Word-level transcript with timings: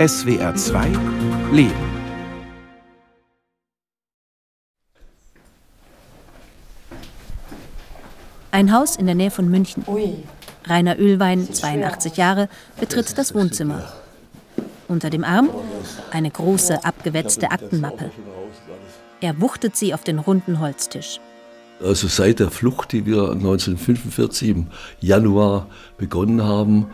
SWR 0.00 0.54
2 0.54 0.92
Leben. 1.52 1.74
Ein 8.50 8.72
Haus 8.72 8.96
in 8.96 9.04
der 9.04 9.14
Nähe 9.14 9.30
von 9.30 9.50
München. 9.50 9.84
Rainer 10.64 10.98
Ölwein, 10.98 11.52
82 11.52 12.16
Jahre, 12.16 12.48
betritt 12.80 13.18
das 13.18 13.34
Wohnzimmer. 13.34 13.92
Unter 14.88 15.10
dem 15.10 15.22
Arm 15.22 15.50
eine 16.10 16.30
große, 16.30 16.82
abgewetzte 16.82 17.50
Aktenmappe. 17.50 18.10
Er 19.20 19.38
wuchtet 19.42 19.76
sie 19.76 19.92
auf 19.92 20.02
den 20.02 20.18
runden 20.18 20.60
Holztisch. 20.60 21.20
Also 21.82 22.08
seit 22.08 22.40
der 22.40 22.50
Flucht, 22.50 22.92
die 22.92 23.04
wir 23.04 23.32
1945 23.32 24.48
im 24.48 24.66
Januar 25.00 25.66
begonnen 25.98 26.42
haben, 26.42 26.86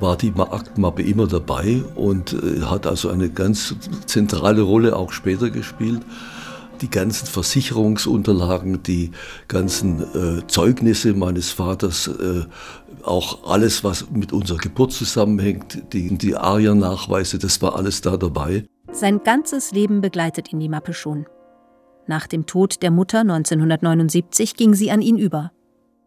war 0.00 0.16
die 0.16 0.32
Aktenmappe 0.36 1.02
immer 1.02 1.26
dabei 1.26 1.82
und 1.94 2.32
äh, 2.32 2.62
hat 2.62 2.86
also 2.86 3.08
eine 3.08 3.30
ganz 3.30 3.74
zentrale 4.06 4.62
Rolle 4.62 4.96
auch 4.96 5.12
später 5.12 5.50
gespielt. 5.50 6.02
Die 6.82 6.90
ganzen 6.90 7.26
Versicherungsunterlagen, 7.26 8.82
die 8.82 9.12
ganzen 9.48 10.02
äh, 10.02 10.46
Zeugnisse 10.46 11.14
meines 11.14 11.50
Vaters, 11.50 12.08
äh, 12.08 12.44
auch 13.02 13.50
alles, 13.50 13.82
was 13.82 14.10
mit 14.10 14.32
unserer 14.32 14.58
Geburt 14.58 14.92
zusammenhängt, 14.92 15.92
die, 15.92 16.18
die 16.18 16.36
ARIA-Nachweise, 16.36 17.38
das 17.38 17.62
war 17.62 17.76
alles 17.76 18.02
da 18.02 18.16
dabei. 18.16 18.66
Sein 18.92 19.22
ganzes 19.24 19.72
Leben 19.72 20.00
begleitet 20.00 20.52
ihn 20.52 20.60
die 20.60 20.68
Mappe 20.68 20.92
schon. 20.92 21.26
Nach 22.06 22.26
dem 22.26 22.46
Tod 22.46 22.82
der 22.82 22.90
Mutter 22.90 23.20
1979 23.20 24.54
ging 24.54 24.74
sie 24.74 24.90
an 24.90 25.02
ihn 25.02 25.18
über. 25.18 25.52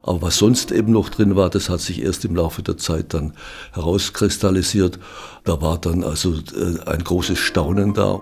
Aber 0.02 0.21
was 0.21 0.38
sonst 0.38 0.71
eben 0.71 0.91
noch 0.91 1.09
drin 1.09 1.35
war, 1.35 1.49
das 1.49 1.70
hat 1.70 1.81
sich 1.81 2.02
erst 2.02 2.23
im 2.23 2.35
Laufe 2.35 2.63
der 2.63 2.77
Zeit 2.77 3.13
dann 3.13 3.34
herauskristallisiert. 3.73 4.98
Da 5.44 5.62
war 5.62 5.77
dann 5.77 6.03
also 6.03 6.34
äh, 6.34 6.80
ein 6.85 7.03
großes 7.03 7.38
Staunen 7.38 7.94
da. 7.94 8.21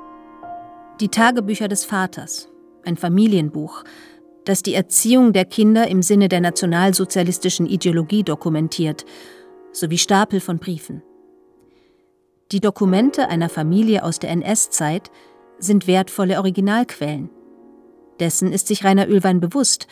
Die 0.99 1.09
Tagebücher 1.09 1.67
des 1.67 1.85
Vaters, 1.85 2.49
ein 2.83 2.97
Familienbuch, 2.97 3.83
das 4.45 4.63
die 4.63 4.73
Erziehung 4.73 5.33
der 5.33 5.45
Kinder 5.45 5.87
im 5.87 6.01
Sinne 6.01 6.29
der 6.29 6.41
nationalsozialistischen 6.41 7.67
Ideologie 7.67 8.23
dokumentiert, 8.23 9.05
sowie 9.71 9.99
Stapel 9.99 10.39
von 10.39 10.57
Briefen. 10.57 11.03
Die 12.51 12.61
Dokumente 12.61 13.27
einer 13.27 13.49
Familie 13.49 14.03
aus 14.03 14.19
der 14.19 14.31
NS-Zeit 14.31 15.11
sind 15.59 15.85
wertvolle 15.85 16.37
Originalquellen. 16.37 17.29
Dessen 18.19 18.51
ist 18.51 18.67
sich 18.67 18.83
Rainer 18.83 19.07
Ölwein 19.07 19.39
bewusst, 19.39 19.87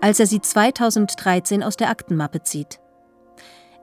als 0.00 0.20
er 0.20 0.26
sie 0.26 0.40
2013 0.40 1.62
aus 1.62 1.76
der 1.76 1.90
Aktenmappe 1.90 2.42
zieht. 2.42 2.80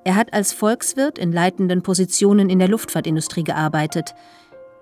Er 0.03 0.15
hat 0.15 0.33
als 0.33 0.53
Volkswirt 0.53 1.17
in 1.17 1.31
leitenden 1.31 1.81
Positionen 1.81 2.49
in 2.49 2.59
der 2.59 2.67
Luftfahrtindustrie 2.67 3.43
gearbeitet, 3.43 4.13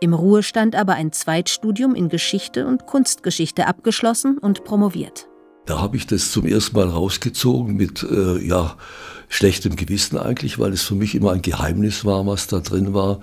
im 0.01 0.13
Ruhestand 0.13 0.75
aber 0.75 0.95
ein 0.95 1.13
Zweitstudium 1.13 1.95
in 1.95 2.09
Geschichte 2.09 2.67
und 2.67 2.85
Kunstgeschichte 2.87 3.67
abgeschlossen 3.67 4.37
und 4.37 4.65
promoviert. 4.65 5.29
Da 5.65 5.79
habe 5.79 5.95
ich 5.95 6.05
das 6.05 6.31
zum 6.31 6.45
ersten 6.45 6.75
Mal 6.75 6.89
rausgezogen 6.89 7.77
mit 7.77 8.03
äh, 8.03 8.37
ja, 8.45 8.75
schlechtem 9.29 9.77
Gewissen 9.77 10.17
eigentlich, 10.17 10.59
weil 10.59 10.73
es 10.73 10.83
für 10.83 10.95
mich 10.95 11.15
immer 11.15 11.31
ein 11.31 11.41
Geheimnis 11.41 12.03
war, 12.03 12.27
was 12.27 12.47
da 12.47 12.59
drin 12.59 12.93
war. 12.93 13.21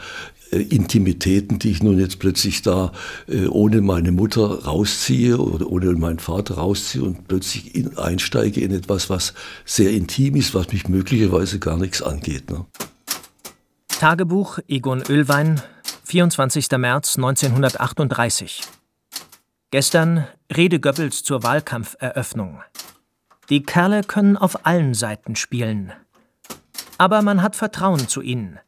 Äh, 0.51 0.63
Intimitäten, 0.63 1.59
die 1.59 1.71
ich 1.71 1.83
nun 1.83 1.99
jetzt 1.99 2.19
plötzlich 2.19 2.63
da 2.63 2.93
äh, 3.29 3.47
ohne 3.47 3.81
meine 3.81 4.13
Mutter 4.13 4.65
rausziehe 4.65 5.39
oder 5.39 5.67
ohne 5.67 5.93
meinen 5.93 6.19
Vater 6.19 6.57
rausziehe 6.57 7.05
und 7.05 7.29
plötzlich 7.29 7.75
in, 7.75 7.97
einsteige 7.97 8.61
in 8.61 8.73
etwas, 8.73 9.11
was 9.11 9.35
sehr 9.65 9.91
intim 9.91 10.37
ist, 10.37 10.55
was 10.55 10.73
mich 10.73 10.89
möglicherweise 10.89 11.59
gar 11.59 11.77
nichts 11.77 12.03
angeht. 12.03 12.51
Ne? 12.51 12.67
Tagebuch 13.89 14.59
Egon 14.69 15.03
Ölwein, 15.09 15.61
24. 16.05 16.71
März 16.79 17.17
1938. 17.17 18.63
Gestern 19.71 20.27
Rede 20.55 20.81
Goebbels 20.81 21.23
zur 21.23 21.43
Wahlkampferöffnung. 21.43 22.61
Die 23.51 23.63
Kerle 23.63 24.03
können 24.03 24.37
auf 24.37 24.67
allen 24.67 24.95
Seiten 24.95 25.37
spielen. 25.37 25.93
Aber 26.99 27.23
man 27.23 27.43
hat 27.43 27.57
Vertrauen 27.57 28.09
zu 28.09 28.21
ihnen. 28.21 28.59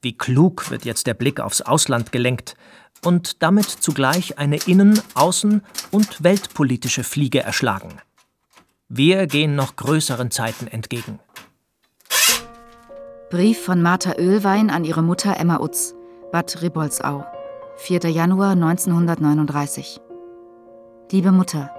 Wie 0.00 0.16
klug 0.16 0.70
wird 0.70 0.84
jetzt 0.84 1.06
der 1.06 1.14
Blick 1.14 1.40
aufs 1.40 1.60
Ausland 1.60 2.12
gelenkt 2.12 2.54
und 3.04 3.42
damit 3.42 3.66
zugleich 3.66 4.38
eine 4.38 4.56
innen-, 4.56 5.00
außen- 5.14 5.60
und 5.90 6.22
weltpolitische 6.22 7.04
Fliege 7.04 7.40
erschlagen. 7.40 8.00
Wir 8.88 9.26
gehen 9.26 9.54
noch 9.54 9.76
größeren 9.76 10.30
Zeiten 10.30 10.66
entgegen. 10.66 11.18
Brief 13.30 13.62
von 13.62 13.82
Martha 13.82 14.14
Ölwein 14.16 14.70
an 14.70 14.84
ihre 14.84 15.02
Mutter 15.02 15.36
Emma 15.38 15.60
Utz, 15.60 15.94
Bad 16.32 16.62
Ribolzau, 16.62 17.26
4. 17.76 18.08
Januar 18.08 18.52
1939. 18.52 20.00
Liebe 21.10 21.32
Mutter, 21.32 21.70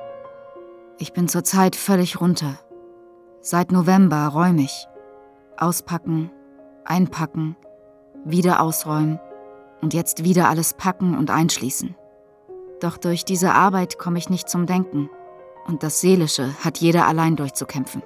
ich 0.99 1.13
bin 1.13 1.27
zurzeit 1.27 1.75
völlig 1.75 2.21
runter. 2.21 2.59
Seit 3.41 3.71
November 3.71 4.27
räumig. 4.27 4.87
Auspacken, 5.57 6.29
einpacken, 6.85 7.55
wieder 8.25 8.61
ausräumen 8.61 9.19
und 9.81 9.93
jetzt 9.93 10.23
wieder 10.23 10.49
alles 10.49 10.73
packen 10.73 11.17
und 11.17 11.29
einschließen. 11.29 11.95
Doch 12.81 12.97
durch 12.97 13.25
diese 13.25 13.53
Arbeit 13.53 13.97
komme 13.97 14.17
ich 14.17 14.29
nicht 14.29 14.49
zum 14.49 14.65
Denken 14.65 15.09
und 15.67 15.83
das 15.83 16.01
Seelische 16.01 16.53
hat 16.63 16.79
jeder 16.79 17.07
allein 17.07 17.35
durchzukämpfen. 17.35 18.01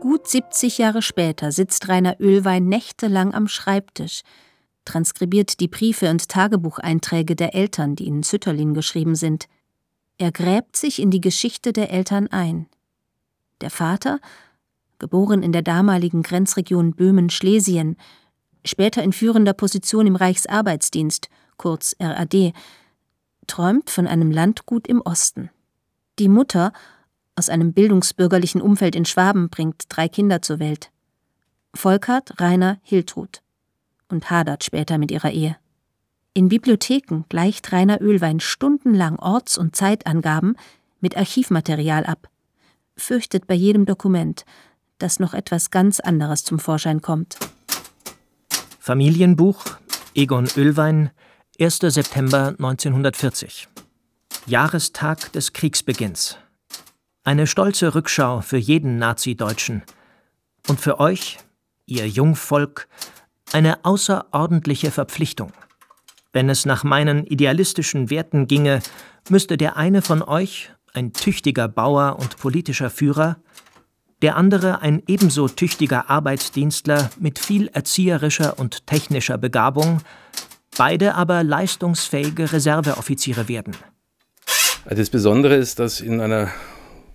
Gut 0.00 0.28
70 0.28 0.78
Jahre 0.78 1.02
später 1.02 1.50
sitzt 1.52 1.88
Rainer 1.88 2.16
Ölwein 2.20 2.66
nächtelang 2.66 3.34
am 3.34 3.48
Schreibtisch, 3.48 4.22
transkribiert 4.84 5.60
die 5.60 5.68
Briefe 5.68 6.08
und 6.08 6.28
Tagebucheinträge 6.28 7.36
der 7.36 7.54
Eltern, 7.54 7.96
die 7.96 8.06
in 8.06 8.22
Zütterlin 8.22 8.74
geschrieben 8.74 9.16
sind. 9.16 9.48
Er 10.16 10.32
gräbt 10.32 10.76
sich 10.76 11.00
in 11.02 11.10
die 11.10 11.20
Geschichte 11.20 11.72
der 11.72 11.90
Eltern 11.90 12.28
ein. 12.28 12.66
Der 13.60 13.70
Vater, 13.70 14.20
geboren 14.98 15.42
in 15.42 15.52
der 15.52 15.62
damaligen 15.62 16.22
Grenzregion 16.22 16.94
Böhmen-Schlesien, 16.94 17.96
später 18.68 19.02
in 19.02 19.12
führender 19.12 19.52
Position 19.52 20.06
im 20.06 20.16
Reichsarbeitsdienst, 20.16 21.28
kurz 21.56 21.96
RAD, 22.00 22.52
träumt 23.46 23.90
von 23.90 24.06
einem 24.06 24.30
Landgut 24.30 24.86
im 24.86 25.00
Osten. 25.00 25.50
Die 26.18 26.28
Mutter, 26.28 26.72
aus 27.36 27.48
einem 27.48 27.72
bildungsbürgerlichen 27.72 28.60
Umfeld 28.60 28.94
in 28.94 29.04
Schwaben, 29.04 29.48
bringt 29.48 29.84
drei 29.88 30.08
Kinder 30.08 30.42
zur 30.42 30.58
Welt. 30.58 30.90
Volkert, 31.74 32.40
Rainer, 32.40 32.78
Hiltrud. 32.82 33.42
Und 34.08 34.30
hadert 34.30 34.64
später 34.64 34.98
mit 34.98 35.10
ihrer 35.10 35.30
Ehe. 35.30 35.56
In 36.34 36.48
Bibliotheken 36.48 37.24
gleicht 37.28 37.72
Rainer 37.72 38.00
Ölwein 38.00 38.40
stundenlang 38.40 39.18
Orts- 39.18 39.58
und 39.58 39.76
Zeitangaben 39.76 40.56
mit 41.00 41.16
Archivmaterial 41.16 42.06
ab, 42.06 42.28
fürchtet 42.96 43.46
bei 43.46 43.54
jedem 43.54 43.86
Dokument, 43.86 44.44
dass 44.98 45.20
noch 45.20 45.34
etwas 45.34 45.70
ganz 45.70 46.00
anderes 46.00 46.44
zum 46.44 46.58
Vorschein 46.58 47.02
kommt. 47.02 47.38
Familienbuch 48.88 49.62
Egon 50.14 50.48
Ölwein, 50.56 51.10
1. 51.60 51.80
September 51.80 52.54
1940. 52.58 53.68
Jahrestag 54.46 55.30
des 55.34 55.52
Kriegsbeginns. 55.52 56.38
Eine 57.22 57.46
stolze 57.46 57.94
Rückschau 57.94 58.40
für 58.40 58.56
jeden 58.56 58.96
Nazi-Deutschen. 58.96 59.82
Und 60.68 60.80
für 60.80 61.00
euch, 61.00 61.36
ihr 61.84 62.08
Jungvolk, 62.08 62.88
eine 63.52 63.84
außerordentliche 63.84 64.90
Verpflichtung. 64.90 65.52
Wenn 66.32 66.48
es 66.48 66.64
nach 66.64 66.82
meinen 66.82 67.26
idealistischen 67.26 68.08
Werten 68.08 68.46
ginge, 68.46 68.80
müsste 69.28 69.58
der 69.58 69.76
eine 69.76 70.00
von 70.00 70.22
euch, 70.22 70.70
ein 70.94 71.12
tüchtiger 71.12 71.68
Bauer 71.68 72.18
und 72.18 72.38
politischer 72.38 72.88
Führer, 72.88 73.36
der 74.22 74.36
andere 74.36 74.82
ein 74.82 75.02
ebenso 75.06 75.48
tüchtiger 75.48 76.10
Arbeitsdienstler 76.10 77.10
mit 77.18 77.38
viel 77.38 77.68
erzieherischer 77.68 78.58
und 78.58 78.86
technischer 78.86 79.38
Begabung, 79.38 80.00
beide 80.76 81.14
aber 81.14 81.44
leistungsfähige 81.44 82.52
Reserveoffiziere 82.52 83.48
werden. 83.48 83.76
Also 84.84 85.02
das 85.02 85.10
Besondere 85.10 85.54
ist, 85.56 85.78
dass 85.78 86.00
in 86.00 86.20
einer 86.20 86.48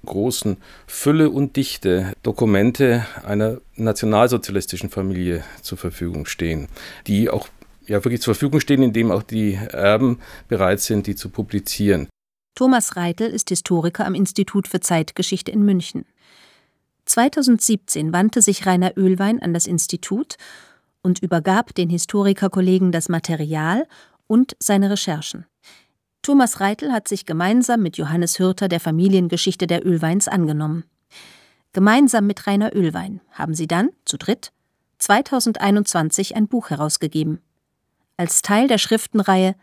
großen 0.06 0.57
Fülle 0.86 1.30
und 1.30 1.56
Dichte 1.56 2.13
Dokumente 2.24 3.06
einer 3.25 3.60
nationalsozialistischen 3.75 4.89
Familie 4.89 5.44
zur 5.62 5.78
Verfügung 5.78 6.25
stehen, 6.25 6.68
die 7.07 7.30
auch 7.30 7.48
ja, 7.88 8.04
wirklich 8.04 8.22
zur 8.22 8.36
Verfügung 8.36 8.60
stehen, 8.60 8.83
indem 8.83 9.12
auch 9.12 9.24
die 9.24 9.56
Erben 9.56 10.19
bereit 10.48 10.80
sind, 10.80 11.07
die 11.07 11.16
zu 11.16 11.30
publizieren. 11.30 12.07
Thomas 12.56 12.95
Reitel 12.95 13.30
ist 13.30 13.50
Historiker 13.50 14.06
am 14.06 14.13
Institut 14.13 14.68
für 14.68 14.80
Zeitgeschichte 14.80 15.51
in 15.51 15.63
München. 15.63 16.06
2017 17.06 18.14
wandte 18.14 18.42
sich 18.42 18.66
Rainer 18.66 18.98
Ölwein 18.98 19.42
an 19.42 19.54
das 19.54 19.68
Institut 19.68 20.36
und 21.02 21.20
übergab 21.20 21.76
den 21.76 21.90
Historikerkollegen 21.90 22.92
das 22.92 23.10
Material 23.10 23.88
und 24.28 24.56
seine 24.60 24.90
Recherchen. 24.90 25.46
Thomas 26.22 26.62
Reitel 26.62 26.94
hat 26.94 27.10
sich 27.10 27.26
gemeinsam 27.26 27.82
mit 27.82 27.98
Johannes 27.98 28.40
Hürter 28.40 28.70
der 28.70 28.80
Familiengeschichte 28.80 29.68
der 29.68 29.86
Ölweins 29.86 30.30
angenommen. 30.30 30.86
Gemeinsam 31.74 32.26
mit 32.26 32.48
Rainer 32.48 32.74
Ölwein 32.74 33.20
haben 33.32 33.54
sie 33.54 33.68
dann, 33.68 33.90
zu 34.06 34.18
dritt, 34.18 34.54
2021 35.00 36.36
ein 36.36 36.48
Buch 36.48 36.70
herausgegeben. 36.70 37.42
als 38.16 38.42
Teil 38.42 38.68
der 38.68 38.78
Schriftenreihe 38.78 39.56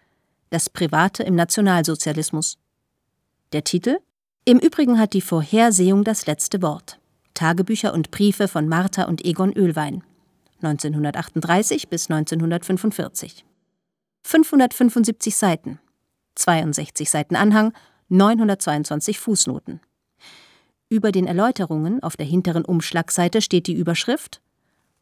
Das 0.50 0.68
Private 0.68 1.22
im 1.22 1.34
Nationalsozialismus. 1.34 2.58
Der 3.52 3.64
Titel 3.64 4.00
Im 4.44 4.58
Übrigen 4.58 4.98
hat 4.98 5.14
die 5.14 5.20
Vorhersehung 5.20 6.04
das 6.04 6.26
letzte 6.26 6.60
Wort. 6.60 6.99
Tagebücher 7.40 7.94
und 7.94 8.10
Briefe 8.10 8.48
von 8.48 8.68
Martha 8.68 9.04
und 9.04 9.24
Egon 9.24 9.54
Ölwein 9.54 10.02
1938 10.60 11.88
bis 11.88 12.10
1945. 12.10 13.46
575 14.24 15.34
Seiten, 15.34 15.78
62 16.34 17.08
Seiten 17.08 17.36
Anhang, 17.36 17.72
922 18.10 19.18
Fußnoten. 19.18 19.80
Über 20.90 21.12
den 21.12 21.26
Erläuterungen 21.26 22.02
auf 22.02 22.18
der 22.18 22.26
hinteren 22.26 22.66
Umschlagseite 22.66 23.40
steht 23.40 23.68
die 23.68 23.74
Überschrift 23.74 24.42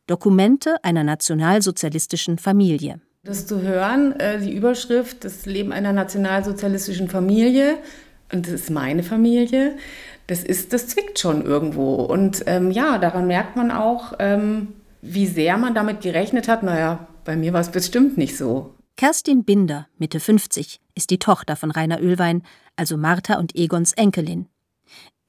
Dokumente 0.07 0.85
einer 0.85 1.03
nationalsozialistischen 1.03 2.39
Familie. 2.39 3.01
Das 3.25 3.49
zu 3.49 3.63
hören, 3.63 4.13
äh, 4.21 4.39
die 4.39 4.55
Überschrift 4.55 5.25
Das 5.25 5.45
Leben 5.45 5.73
einer 5.73 5.93
nationalsozialistischen 5.93 7.09
Familie, 7.09 7.79
und 8.33 8.47
das 8.47 8.53
ist 8.53 8.71
meine 8.71 9.03
Familie, 9.03 9.77
das 10.29 10.45
ist, 10.45 10.73
das 10.73 10.87
zwickt 10.87 11.19
schon 11.19 11.45
irgendwo. 11.45 11.95
Und 11.95 12.45
ähm, 12.47 12.71
ja, 12.71 12.99
daran 12.99 13.27
merkt 13.27 13.57
man 13.57 13.71
auch, 13.71 14.13
ähm, 14.19 14.69
wie 15.01 15.27
sehr 15.27 15.57
man 15.57 15.75
damit 15.75 16.03
gerechnet 16.03 16.49
hat. 16.49 16.63
Naja, 16.63 17.09
bei 17.25 17.35
mir 17.35 17.53
war 17.53 17.61
es 17.61 17.71
bestimmt 17.71 18.17
nicht 18.17 18.37
so. 18.37 18.75
Kerstin 18.97 19.45
Binder, 19.45 19.87
Mitte 19.99 20.21
50, 20.21 20.81
ist 20.95 21.11
die 21.11 21.19
Tochter 21.19 21.57
von 21.57 21.71
Rainer 21.71 22.01
Ölwein, 22.01 22.43
also 22.77 22.97
Martha 22.97 23.39
und 23.39 23.57
Egons 23.57 23.93
Enkelin. 23.95 24.47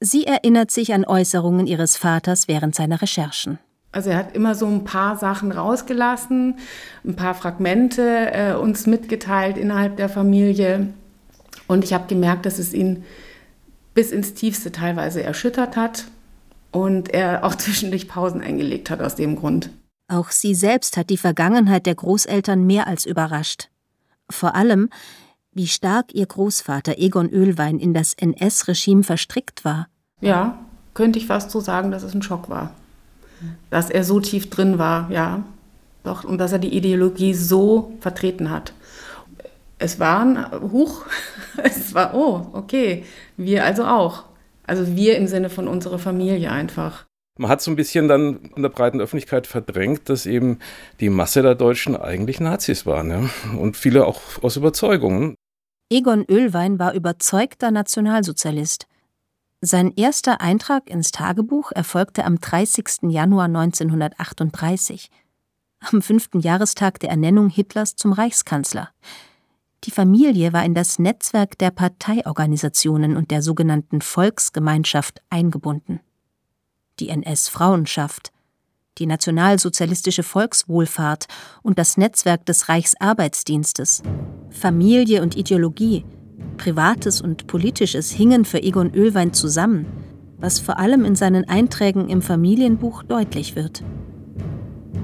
Sie 0.01 0.25
erinnert 0.25 0.71
sich 0.71 0.93
an 0.93 1.05
Äußerungen 1.05 1.67
ihres 1.67 1.95
Vaters 1.95 2.47
während 2.47 2.75
seiner 2.75 3.01
Recherchen. 3.01 3.57
Also 3.91 4.09
er 4.09 4.17
hat 4.17 4.35
immer 4.35 4.53
so 4.53 4.67
ein 4.67 4.83
paar 4.83 5.17
Sachen 5.17 5.51
rausgelassen, 5.51 6.55
ein 7.05 7.15
paar 7.15 7.35
Fragmente 7.35 8.31
äh, 8.33 8.53
uns 8.53 8.85
mitgeteilt 8.85 9.57
innerhalb 9.57 9.97
der 9.97 10.09
Familie. 10.09 10.87
Und 11.67 11.83
ich 11.83 11.93
habe 11.93 12.07
gemerkt, 12.07 12.45
dass 12.45 12.59
es 12.59 12.73
ihn 12.73 13.03
bis 13.93 14.11
ins 14.11 14.33
Tiefste 14.33 14.71
teilweise 14.71 15.23
erschüttert 15.23 15.75
hat 15.75 16.05
und 16.71 17.09
er 17.13 17.43
auch 17.43 17.55
zwischendurch 17.57 18.07
Pausen 18.07 18.41
eingelegt 18.41 18.89
hat 18.89 19.01
aus 19.01 19.15
dem 19.15 19.35
Grund. 19.35 19.69
Auch 20.07 20.31
sie 20.31 20.55
selbst 20.55 20.97
hat 20.97 21.09
die 21.09 21.17
Vergangenheit 21.17 21.85
der 21.85 21.95
Großeltern 21.95 22.65
mehr 22.65 22.87
als 22.87 23.05
überrascht. 23.05 23.69
Vor 24.29 24.55
allem, 24.55 24.89
wie 25.51 25.67
stark 25.67 26.13
ihr 26.13 26.25
Großvater 26.25 26.97
Egon 26.97 27.29
Ölwein 27.29 27.79
in 27.79 27.93
das 27.93 28.13
NS-Regime 28.13 29.03
verstrickt 29.03 29.65
war. 29.65 29.87
Ja, 30.21 30.59
könnte 30.93 31.19
ich 31.19 31.27
fast 31.27 31.51
so 31.51 31.59
sagen, 31.59 31.91
dass 31.91 32.03
es 32.03 32.13
ein 32.13 32.21
Schock 32.21 32.49
war. 32.49 32.73
Dass 33.69 33.89
er 33.89 34.03
so 34.03 34.19
tief 34.19 34.49
drin 34.49 34.79
war, 34.79 35.09
ja. 35.11 35.43
Doch, 36.03 36.23
und 36.23 36.37
dass 36.37 36.51
er 36.51 36.59
die 36.59 36.75
Ideologie 36.75 37.33
so 37.33 37.93
vertreten 37.99 38.49
hat. 38.49 38.73
Es 39.79 39.99
war 39.99 40.19
ein 40.21 40.71
Huch, 40.71 41.05
es 41.63 41.93
war, 41.93 42.13
oh, 42.13 42.47
okay, 42.53 43.05
wir 43.37 43.65
also 43.65 43.85
auch. 43.85 44.25
Also 44.67 44.95
wir 44.95 45.17
im 45.17 45.27
Sinne 45.27 45.49
von 45.49 45.67
unserer 45.67 45.97
Familie 45.97 46.51
einfach. 46.51 47.05
Man 47.39 47.49
hat 47.49 47.61
so 47.61 47.71
ein 47.71 47.77
bisschen 47.77 48.09
dann 48.09 48.51
in 48.55 48.61
der 48.61 48.69
breiten 48.69 48.99
Öffentlichkeit 48.99 49.47
verdrängt, 49.47 50.09
dass 50.09 50.25
eben 50.25 50.59
die 50.99 51.09
Masse 51.09 51.41
der 51.41 51.55
Deutschen 51.55 51.95
eigentlich 51.95 52.41
Nazis 52.41 52.85
waren. 52.85 53.09
Ja? 53.09 53.29
Und 53.57 53.77
viele 53.77 54.05
auch 54.05 54.21
aus 54.41 54.57
Überzeugungen. 54.57 55.35
Egon 55.89 56.25
Ölwein 56.29 56.77
war 56.77 56.93
überzeugter 56.93 57.71
Nationalsozialist. 57.71 58.87
Sein 59.61 59.93
erster 59.95 60.41
Eintrag 60.41 60.89
ins 60.89 61.11
Tagebuch 61.11 61.71
erfolgte 61.71 62.25
am 62.25 62.39
30. 62.39 63.09
Januar 63.09 63.45
1938, 63.45 65.09
am 65.79 66.01
fünften 66.01 66.41
Jahrestag 66.41 66.99
der 66.99 67.09
Ernennung 67.09 67.49
Hitlers 67.49 67.95
zum 67.95 68.11
Reichskanzler. 68.11 68.89
Die 69.85 69.91
Familie 69.91 70.51
war 70.51 70.65
in 70.65 70.73
das 70.73 70.99
Netzwerk 70.99 71.57
der 71.57 71.71
Parteiorganisationen 71.71 73.15
und 73.15 73.31
der 73.31 73.41
sogenannten 73.41 74.01
Volksgemeinschaft 74.01 75.21
eingebunden. 75.29 76.01
Die 76.99 77.09
NS-Frauenschaft, 77.09 78.33
die 78.97 79.05
Nationalsozialistische 79.05 80.23
Volkswohlfahrt 80.23 81.27
und 81.63 81.79
das 81.79 81.95
Netzwerk 81.95 82.45
des 82.45 82.67
Reichsarbeitsdienstes. 82.67 84.03
Familie 84.49 85.21
und 85.21 85.37
Ideologie, 85.37 86.03
Privates 86.57 87.21
und 87.21 87.47
Politisches 87.47 88.11
hingen 88.11 88.43
für 88.43 88.61
Egon 88.61 88.93
Ölwein 88.93 89.31
zusammen, 89.31 89.85
was 90.37 90.59
vor 90.59 90.77
allem 90.77 91.05
in 91.05 91.15
seinen 91.15 91.47
Einträgen 91.47 92.09
im 92.09 92.21
Familienbuch 92.21 93.03
deutlich 93.03 93.55
wird. 93.55 93.81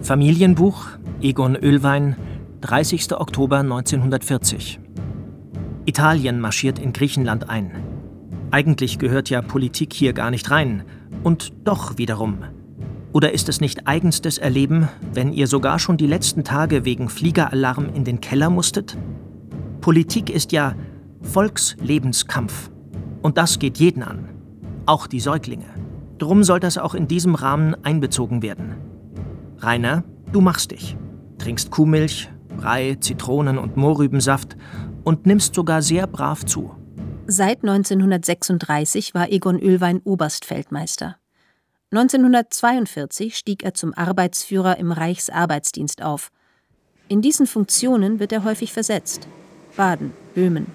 Familienbuch 0.01 0.87
Egon 1.21 1.55
Ölwein 1.55 2.17
30. 2.65 3.13
Oktober 3.13 3.59
1940. 3.59 4.79
Italien 5.85 6.39
marschiert 6.39 6.79
in 6.79 6.93
Griechenland 6.93 7.47
ein. 7.47 7.71
Eigentlich 8.49 8.97
gehört 8.97 9.29
ja 9.29 9.43
Politik 9.43 9.93
hier 9.93 10.13
gar 10.13 10.31
nicht 10.31 10.49
rein. 10.49 10.83
Und 11.21 11.53
doch 11.63 11.99
wiederum. 11.99 12.39
Oder 13.13 13.33
ist 13.33 13.49
es 13.49 13.61
nicht 13.61 13.85
eigenstes 13.85 14.39
Erleben, 14.39 14.89
wenn 15.13 15.31
ihr 15.31 15.45
sogar 15.45 15.77
schon 15.77 15.97
die 15.97 16.07
letzten 16.07 16.43
Tage 16.43 16.85
wegen 16.85 17.07
Fliegeralarm 17.07 17.93
in 17.93 18.03
den 18.03 18.19
Keller 18.19 18.49
musstet? 18.49 18.97
Politik 19.79 20.31
ist 20.31 20.51
ja 20.51 20.73
Volkslebenskampf. 21.21 22.71
Und 23.21 23.37
das 23.37 23.59
geht 23.59 23.77
jeden 23.77 24.01
an. 24.01 24.29
Auch 24.87 25.05
die 25.05 25.19
Säuglinge. 25.19 25.69
Drum 26.17 26.43
soll 26.43 26.59
das 26.59 26.79
auch 26.79 26.95
in 26.95 27.07
diesem 27.07 27.35
Rahmen 27.35 27.75
einbezogen 27.85 28.41
werden. 28.41 28.73
Rainer, 29.59 30.03
du 30.31 30.41
machst 30.41 30.71
dich. 30.71 30.97
Trinkst 31.37 31.69
Kuhmilch, 31.69 32.29
Brei, 32.57 32.97
Zitronen- 32.99 33.57
und 33.57 33.77
Mohrrübensaft 33.77 34.55
und 35.03 35.25
nimmst 35.25 35.55
sogar 35.55 35.81
sehr 35.81 36.07
brav 36.07 36.45
zu. 36.45 36.75
Seit 37.27 37.63
1936 37.63 39.13
war 39.13 39.31
Egon 39.31 39.59
Ölwein 39.59 39.99
Oberstfeldmeister. 40.03 41.17
1942 41.91 43.37
stieg 43.37 43.63
er 43.63 43.73
zum 43.73 43.93
Arbeitsführer 43.93 44.77
im 44.77 44.91
Reichsarbeitsdienst 44.91 46.01
auf. 46.01 46.31
In 47.07 47.21
diesen 47.21 47.47
Funktionen 47.47 48.19
wird 48.19 48.31
er 48.31 48.43
häufig 48.43 48.73
versetzt. 48.73 49.27
Baden, 49.77 50.11
Böhmen, 50.33 50.67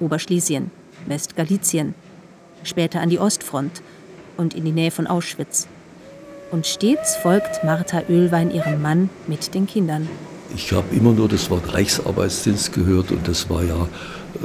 Oberschlesien, 0.00 0.70
Westgalizien, 1.06 1.94
später 2.62 3.00
an 3.00 3.08
die 3.08 3.18
Ostfront 3.18 3.82
und 4.36 4.54
in 4.54 4.64
die 4.64 4.72
Nähe 4.72 4.90
von 4.90 5.06
Auschwitz. 5.06 5.68
Und 6.50 6.66
stets 6.66 7.16
folgt 7.16 7.64
Martha 7.64 8.02
Ölwein 8.08 8.50
ihrem 8.50 8.80
Mann 8.80 9.10
mit 9.26 9.54
den 9.54 9.66
Kindern. 9.66 10.08
Ich 10.54 10.72
habe 10.72 10.94
immer 10.94 11.12
nur 11.12 11.28
das 11.28 11.50
Wort 11.50 11.74
Reichsarbeitsdienst 11.74 12.72
gehört 12.72 13.10
und 13.10 13.28
das 13.28 13.50
war 13.50 13.62
ja, 13.62 13.88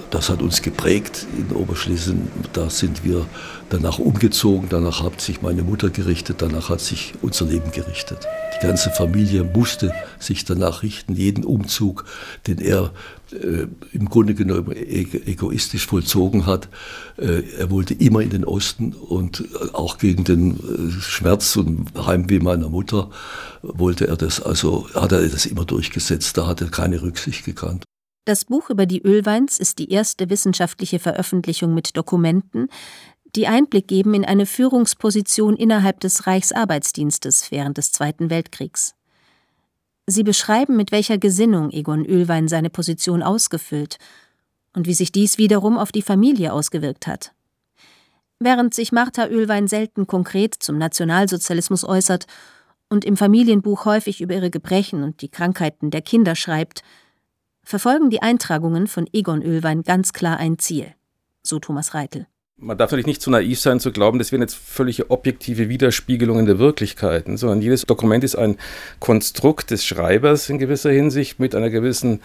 das 0.09 0.29
hat 0.29 0.41
uns 0.41 0.61
geprägt 0.61 1.27
in 1.37 1.55
Oberschlesien. 1.55 2.27
Da 2.53 2.69
sind 2.69 3.03
wir 3.03 3.25
danach 3.69 3.99
umgezogen, 3.99 4.67
danach 4.69 5.03
hat 5.03 5.21
sich 5.21 5.41
meine 5.41 5.63
Mutter 5.63 5.89
gerichtet, 5.89 6.37
danach 6.41 6.69
hat 6.69 6.81
sich 6.81 7.13
unser 7.21 7.45
Leben 7.45 7.71
gerichtet. 7.71 8.27
Die 8.55 8.65
ganze 8.65 8.91
Familie 8.91 9.43
musste 9.43 9.93
sich 10.19 10.45
danach 10.45 10.83
richten, 10.83 11.15
jeden 11.15 11.43
Umzug, 11.43 12.05
den 12.47 12.59
er 12.59 12.91
äh, 13.31 13.67
im 13.91 14.09
Grunde 14.09 14.35
genommen 14.35 14.71
egoistisch 14.71 15.87
vollzogen 15.87 16.45
hat. 16.45 16.69
Äh, 17.17 17.43
er 17.57 17.71
wollte 17.71 17.93
immer 17.93 18.21
in 18.21 18.29
den 18.29 18.45
Osten 18.45 18.93
und 18.93 19.41
äh, 19.41 19.73
auch 19.73 19.97
gegen 19.97 20.23
den 20.23 20.57
äh, 20.57 21.01
Schmerz 21.01 21.55
und 21.55 21.87
Heimweh 22.05 22.39
meiner 22.39 22.69
Mutter 22.69 23.09
wollte 23.61 24.07
er 24.07 24.17
das, 24.17 24.41
also 24.41 24.87
hat 24.93 25.11
er 25.11 25.27
das 25.27 25.45
immer 25.45 25.65
durchgesetzt, 25.65 26.37
da 26.37 26.47
hat 26.47 26.61
er 26.61 26.69
keine 26.69 27.01
Rücksicht 27.01 27.45
gekannt. 27.45 27.83
Das 28.25 28.45
Buch 28.45 28.69
über 28.69 28.85
die 28.85 29.01
Ölweins 29.01 29.59
ist 29.59 29.79
die 29.79 29.91
erste 29.91 30.29
wissenschaftliche 30.29 30.99
Veröffentlichung 30.99 31.73
mit 31.73 31.97
Dokumenten, 31.97 32.69
die 33.35 33.47
Einblick 33.47 33.87
geben 33.87 34.13
in 34.13 34.23
eine 34.23 34.45
Führungsposition 34.45 35.57
innerhalb 35.57 35.99
des 35.99 36.25
Reichsarbeitsdienstes 36.25 37.51
während 37.51 37.77
des 37.77 37.91
Zweiten 37.91 38.29
Weltkriegs. 38.29 38.95
Sie 40.05 40.23
beschreiben, 40.23 40.77
mit 40.77 40.91
welcher 40.91 41.17
Gesinnung 41.17 41.71
Egon 41.71 42.05
Ölwein 42.05 42.47
seine 42.47 42.69
Position 42.69 43.23
ausgefüllt 43.23 43.97
und 44.73 44.87
wie 44.87 44.93
sich 44.93 45.11
dies 45.11 45.37
wiederum 45.37 45.77
auf 45.77 45.91
die 45.91 46.01
Familie 46.01 46.53
ausgewirkt 46.53 47.07
hat. 47.07 47.33
Während 48.39 48.73
sich 48.73 48.91
Martha 48.91 49.27
Ölwein 49.27 49.67
selten 49.67 50.07
konkret 50.07 50.55
zum 50.59 50.77
Nationalsozialismus 50.77 51.83
äußert 51.83 52.25
und 52.89 53.05
im 53.05 53.17
Familienbuch 53.17 53.85
häufig 53.85 54.21
über 54.21 54.35
ihre 54.35 54.49
Gebrechen 54.49 55.03
und 55.03 55.21
die 55.21 55.29
Krankheiten 55.29 55.91
der 55.91 56.01
Kinder 56.01 56.35
schreibt, 56.35 56.83
verfolgen 57.63 58.09
die 58.09 58.21
Eintragungen 58.21 58.87
von 58.87 59.07
Egon 59.13 59.41
Ölwein 59.41 59.83
ganz 59.83 60.13
klar 60.13 60.37
ein 60.37 60.59
Ziel, 60.59 60.93
so 61.41 61.59
Thomas 61.59 61.93
Reitel 61.93 62.27
man 62.63 62.77
darf 62.77 62.91
natürlich 62.91 63.07
nicht 63.07 63.21
zu 63.21 63.29
naiv 63.29 63.59
sein, 63.59 63.79
zu 63.79 63.91
glauben, 63.91 64.19
das 64.19 64.31
wären 64.31 64.41
jetzt 64.41 64.55
völlig 64.55 65.09
objektive 65.09 65.69
Widerspiegelungen 65.69 66.45
der 66.45 66.59
Wirklichkeiten, 66.59 67.37
sondern 67.37 67.61
jedes 67.61 67.83
Dokument 67.83 68.23
ist 68.23 68.35
ein 68.35 68.57
Konstrukt 68.99 69.71
des 69.71 69.85
Schreibers 69.85 70.49
in 70.49 70.59
gewisser 70.59 70.91
Hinsicht 70.91 71.39
mit 71.39 71.55
einer 71.55 71.69
gewissen 71.69 72.21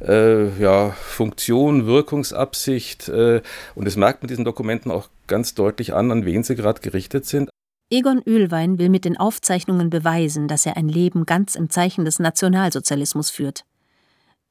äh, 0.00 0.48
ja, 0.60 0.90
Funktion, 0.90 1.86
Wirkungsabsicht. 1.86 3.08
Äh, 3.08 3.42
und 3.74 3.84
das 3.84 3.96
merkt 3.96 4.22
man 4.22 4.28
diesen 4.28 4.44
Dokumenten 4.44 4.90
auch 4.90 5.08
ganz 5.26 5.54
deutlich 5.54 5.94
an, 5.94 6.10
an 6.10 6.24
wen 6.24 6.42
sie 6.42 6.56
gerade 6.56 6.80
gerichtet 6.80 7.26
sind. 7.26 7.50
Egon 7.90 8.22
Ölwein 8.26 8.78
will 8.78 8.88
mit 8.88 9.04
den 9.04 9.18
Aufzeichnungen 9.18 9.90
beweisen, 9.90 10.48
dass 10.48 10.64
er 10.64 10.78
ein 10.78 10.88
Leben 10.88 11.26
ganz 11.26 11.54
im 11.54 11.68
Zeichen 11.68 12.06
des 12.06 12.18
Nationalsozialismus 12.18 13.28
führt. 13.28 13.64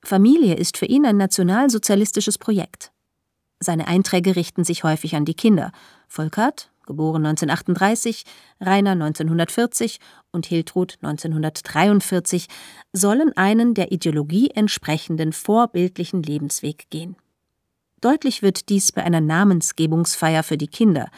Familie 0.03 0.55
ist 0.55 0.77
für 0.77 0.85
ihn 0.85 1.05
ein 1.05 1.17
nationalsozialistisches 1.17 2.37
Projekt. 2.37 2.91
Seine 3.59 3.87
Einträge 3.87 4.35
richten 4.35 4.63
sich 4.63 4.83
häufig 4.83 5.15
an 5.15 5.25
die 5.25 5.35
Kinder. 5.35 5.71
Volkert, 6.07 6.71
geboren 6.85 7.25
1938, 7.25 8.25
Rainer 8.59 8.91
1940 8.91 9.99
und 10.31 10.47
Hiltrud 10.47 10.97
1943, 11.01 12.47
sollen 12.91 13.31
einen 13.37 13.75
der 13.75 13.91
Ideologie 13.91 14.49
entsprechenden 14.49 15.31
vorbildlichen 15.31 16.23
Lebensweg 16.23 16.89
gehen. 16.89 17.15
Deutlich 18.01 18.41
wird 18.41 18.69
dies 18.69 18.91
bei 18.91 19.03
einer 19.03 19.21
Namensgebungsfeier 19.21 20.41
für 20.41 20.57
die 20.57 20.67
Kinder, 20.67 21.09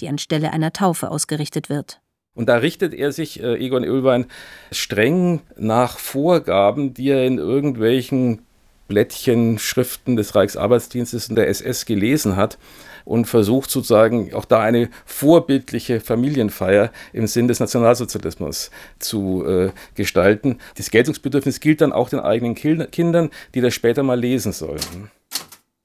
die 0.00 0.08
anstelle 0.08 0.52
einer 0.52 0.72
Taufe 0.72 1.10
ausgerichtet 1.10 1.68
wird. 1.68 2.01
Und 2.34 2.48
da 2.48 2.56
richtet 2.56 2.94
er 2.94 3.12
sich, 3.12 3.42
äh, 3.42 3.56
Egon 3.56 3.84
Ölwein, 3.84 4.26
streng 4.70 5.40
nach 5.56 5.98
Vorgaben, 5.98 6.94
die 6.94 7.10
er 7.10 7.26
in 7.26 7.38
irgendwelchen 7.38 8.42
Blättchen, 8.88 9.58
Schriften 9.58 10.16
des 10.16 10.34
Reichsarbeitsdienstes 10.34 11.28
und 11.28 11.36
der 11.36 11.48
SS 11.48 11.84
gelesen 11.84 12.36
hat 12.36 12.58
und 13.04 13.26
versucht 13.26 13.70
sozusagen 13.70 14.32
auch 14.34 14.44
da 14.44 14.60
eine 14.60 14.90
vorbildliche 15.04 16.00
Familienfeier 16.00 16.90
im 17.12 17.26
Sinn 17.26 17.48
des 17.48 17.60
Nationalsozialismus 17.60 18.70
zu 18.98 19.44
äh, 19.46 19.70
gestalten. 19.94 20.58
Das 20.76 20.90
Geltungsbedürfnis 20.90 21.60
gilt 21.60 21.80
dann 21.80 21.92
auch 21.92 22.08
den 22.08 22.20
eigenen 22.20 22.54
Kindern, 22.54 23.30
die 23.54 23.60
das 23.60 23.74
später 23.74 24.02
mal 24.02 24.18
lesen 24.18 24.52
sollen. 24.52 25.10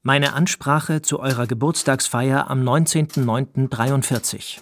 Meine 0.04 0.34
Ansprache 0.34 1.02
zu 1.02 1.20
eurer 1.20 1.48
Geburtstagsfeier 1.48 2.50
am 2.50 2.64
19.09.43. 2.64 4.60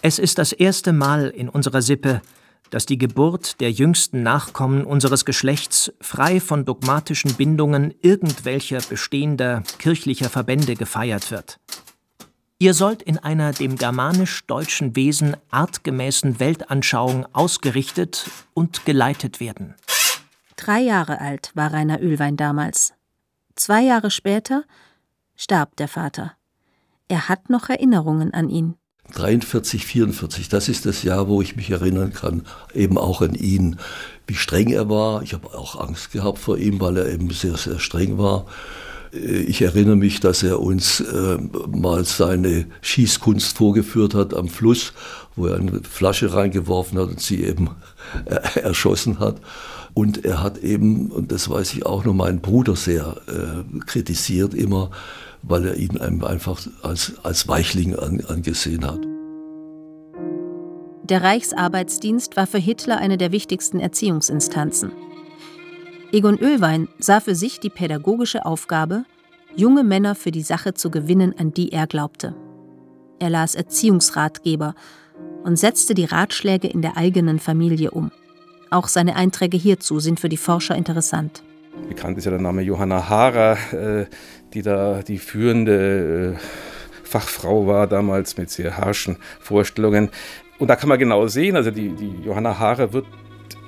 Es 0.00 0.18
ist 0.18 0.38
das 0.38 0.52
erste 0.52 0.92
Mal 0.92 1.28
in 1.28 1.48
unserer 1.48 1.82
Sippe, 1.82 2.22
dass 2.70 2.86
die 2.86 2.96
Geburt 2.96 3.60
der 3.60 3.70
jüngsten 3.70 4.22
Nachkommen 4.22 4.84
unseres 4.84 5.26
Geschlechts 5.26 5.92
frei 6.00 6.40
von 6.40 6.64
dogmatischen 6.64 7.34
Bindungen 7.34 7.94
irgendwelcher 8.00 8.80
bestehender 8.88 9.62
kirchlicher 9.78 10.30
Verbände 10.30 10.74
gefeiert 10.74 11.30
wird. 11.30 11.60
Ihr 12.58 12.74
sollt 12.74 13.02
in 13.02 13.18
einer 13.18 13.52
dem 13.52 13.76
germanisch-deutschen 13.76 14.96
Wesen 14.96 15.36
artgemäßen 15.50 16.40
Weltanschauung 16.40 17.26
ausgerichtet 17.34 18.30
und 18.54 18.86
geleitet 18.86 19.40
werden. 19.40 19.74
Drei 20.56 20.80
Jahre 20.80 21.20
alt 21.20 21.50
war 21.54 21.72
Rainer 21.72 22.00
Ölwein 22.00 22.36
damals. 22.36 22.94
Zwei 23.56 23.82
Jahre 23.82 24.10
später 24.10 24.64
starb 25.36 25.76
der 25.76 25.88
Vater. 25.88 26.36
Er 27.08 27.28
hat 27.28 27.50
noch 27.50 27.68
Erinnerungen 27.68 28.32
an 28.32 28.48
ihn. 28.48 28.76
43, 29.12 29.86
44, 29.86 30.48
das 30.48 30.68
ist 30.68 30.86
das 30.86 31.02
Jahr, 31.02 31.28
wo 31.28 31.42
ich 31.42 31.56
mich 31.56 31.70
erinnern 31.70 32.12
kann, 32.12 32.42
eben 32.74 32.98
auch 32.98 33.22
an 33.22 33.34
ihn, 33.34 33.76
wie 34.26 34.34
streng 34.34 34.70
er 34.70 34.88
war. 34.88 35.22
Ich 35.22 35.34
habe 35.34 35.48
auch 35.48 35.78
Angst 35.80 36.12
gehabt 36.12 36.38
vor 36.38 36.58
ihm, 36.58 36.80
weil 36.80 36.96
er 36.96 37.12
eben 37.12 37.30
sehr, 37.30 37.56
sehr 37.56 37.78
streng 37.78 38.18
war. 38.18 38.46
Ich 39.12 39.60
erinnere 39.60 39.96
mich, 39.96 40.20
dass 40.20 40.42
er 40.42 40.60
uns 40.60 41.00
äh, 41.00 41.36
mal 41.68 42.04
seine 42.06 42.64
Schießkunst 42.80 43.58
vorgeführt 43.58 44.14
hat 44.14 44.32
am 44.32 44.48
Fluss, 44.48 44.94
wo 45.36 45.48
er 45.48 45.56
eine 45.56 45.82
Flasche 45.82 46.32
reingeworfen 46.32 46.98
hat 46.98 47.08
und 47.08 47.20
sie 47.20 47.44
eben 47.44 47.70
äh, 48.24 48.36
erschossen 48.60 49.18
hat. 49.18 49.36
Und 49.94 50.24
er 50.24 50.42
hat 50.42 50.58
eben, 50.58 51.10
und 51.10 51.30
das 51.30 51.50
weiß 51.50 51.74
ich 51.74 51.84
auch 51.84 52.06
noch, 52.06 52.14
meinen 52.14 52.40
Bruder 52.40 52.74
sehr 52.74 53.16
äh, 53.28 53.80
kritisiert 53.84 54.54
immer, 54.54 54.90
weil 55.42 55.66
er 55.66 55.76
ihn 55.76 55.98
einfach 55.98 56.66
als, 56.82 57.12
als 57.22 57.48
Weichling 57.48 57.96
an, 57.96 58.22
angesehen 58.26 58.84
hat. 58.84 59.00
Der 61.04 61.22
Reichsarbeitsdienst 61.22 62.36
war 62.36 62.46
für 62.46 62.58
Hitler 62.58 62.98
eine 62.98 63.18
der 63.18 63.32
wichtigsten 63.32 63.80
Erziehungsinstanzen. 63.80 64.92
Egon 66.12 66.38
Oehlwein 66.40 66.88
sah 66.98 67.20
für 67.20 67.34
sich 67.34 67.58
die 67.58 67.70
pädagogische 67.70 68.46
Aufgabe, 68.46 69.04
junge 69.56 69.82
Männer 69.82 70.14
für 70.14 70.30
die 70.30 70.42
Sache 70.42 70.74
zu 70.74 70.90
gewinnen, 70.90 71.34
an 71.36 71.52
die 71.52 71.72
er 71.72 71.86
glaubte. 71.86 72.34
Er 73.18 73.30
las 73.30 73.54
Erziehungsratgeber 73.54 74.74
und 75.42 75.56
setzte 75.56 75.94
die 75.94 76.04
Ratschläge 76.04 76.68
in 76.68 76.82
der 76.82 76.96
eigenen 76.96 77.38
Familie 77.38 77.90
um. 77.90 78.10
Auch 78.70 78.88
seine 78.88 79.16
Einträge 79.16 79.56
hierzu 79.56 80.00
sind 80.00 80.20
für 80.20 80.28
die 80.28 80.36
Forscher 80.36 80.76
interessant. 80.76 81.42
Bekannt 81.88 82.18
ist 82.18 82.24
ja 82.24 82.30
der 82.30 82.40
Name 82.40 82.62
Johanna 82.62 83.08
Haarer, 83.08 83.56
äh, 83.72 84.06
die 84.52 84.62
da 84.62 85.02
die 85.02 85.18
führende 85.18 86.36
äh, 86.36 87.02
Fachfrau 87.02 87.66
war 87.66 87.86
damals 87.86 88.36
mit 88.36 88.50
sehr 88.50 88.76
harschen 88.76 89.16
Vorstellungen. 89.40 90.10
Und 90.58 90.68
da 90.68 90.76
kann 90.76 90.88
man 90.88 90.98
genau 90.98 91.26
sehen, 91.26 91.56
also 91.56 91.70
die, 91.70 91.90
die 91.90 92.22
Johanna 92.24 92.58
Haarer 92.58 92.92
wird 92.92 93.06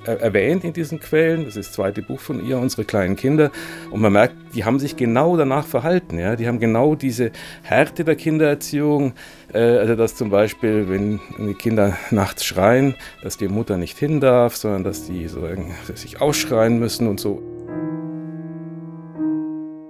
erwähnt 0.06 0.64
in 0.64 0.72
diesen 0.72 1.00
Quellen. 1.00 1.44
Das 1.44 1.56
ist 1.56 1.68
das 1.68 1.74
zweite 1.74 2.02
Buch 2.02 2.20
von 2.20 2.44
ihr, 2.44 2.58
Unsere 2.58 2.84
kleinen 2.84 3.16
Kinder. 3.16 3.50
Und 3.90 4.00
man 4.00 4.12
merkt, 4.12 4.34
die 4.54 4.64
haben 4.64 4.78
sich 4.78 4.96
genau 4.96 5.36
danach 5.36 5.66
verhalten. 5.66 6.18
Ja? 6.18 6.36
Die 6.36 6.46
haben 6.46 6.60
genau 6.60 6.94
diese 6.94 7.32
Härte 7.62 8.04
der 8.04 8.16
Kindererziehung. 8.16 9.14
Äh, 9.52 9.58
also, 9.58 9.94
dass 9.96 10.14
zum 10.14 10.30
Beispiel, 10.30 10.88
wenn 10.88 11.20
die 11.38 11.54
Kinder 11.54 11.96
nachts 12.10 12.44
schreien, 12.44 12.94
dass 13.22 13.36
die 13.36 13.48
Mutter 13.48 13.76
nicht 13.76 13.98
hin 13.98 14.20
darf, 14.20 14.56
sondern 14.56 14.84
dass 14.84 15.06
die 15.06 15.28
so, 15.28 15.48
sich 15.94 16.20
ausschreien 16.20 16.78
müssen 16.78 17.08
und 17.08 17.20
so. 17.20 17.53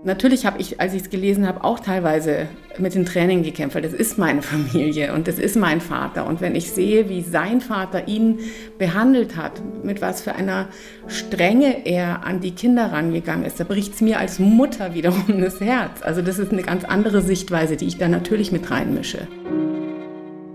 Natürlich 0.07 0.45
habe 0.45 0.61
ich, 0.61 0.81
als 0.83 0.93
ich 0.93 1.03
es 1.03 1.11
gelesen 1.11 1.47
habe, 1.49 1.65
auch 1.65 1.81
teilweise 1.81 2.47
mit 2.77 2.95
den 2.95 3.07
Tränen 3.07 3.43
gekämpft, 3.43 3.75
weil 3.75 3.81
das 3.81 3.95
ist 3.95 4.19
meine 4.19 4.43
Familie 4.43 5.15
und 5.15 5.27
das 5.27 5.39
ist 5.39 5.57
mein 5.57 5.81
Vater. 5.81 6.27
Und 6.27 6.43
wenn 6.43 6.55
ich 6.55 6.71
sehe, 6.71 7.09
wie 7.09 7.23
sein 7.23 7.63
Vater 7.63 8.07
ihn 8.07 8.41
behandelt 8.77 9.35
hat, 9.35 9.63
mit 9.83 10.03
was 10.03 10.21
für 10.21 10.35
einer 10.35 10.69
Strenge 11.07 11.87
er 11.87 12.27
an 12.27 12.41
die 12.41 12.51
Kinder 12.51 12.93
rangegangen 12.93 13.47
ist, 13.47 13.59
da 13.59 13.65
bricht 13.65 13.95
es 13.95 14.03
mir 14.03 14.19
als 14.19 14.39
Mutter 14.39 14.93
wiederum 14.93 15.25
das 15.41 15.59
Herz. 15.61 16.03
Also 16.03 16.21
das 16.21 16.39
ist 16.39 16.53
eine 16.53 16.63
ganz 16.63 16.85
andere 16.85 17.23
Sichtweise, 17.23 17.77
die 17.77 17.87
ich 17.87 17.97
da 17.97 18.07
natürlich 18.07 18.53
mit 18.53 18.71
reinmische. 18.71 19.27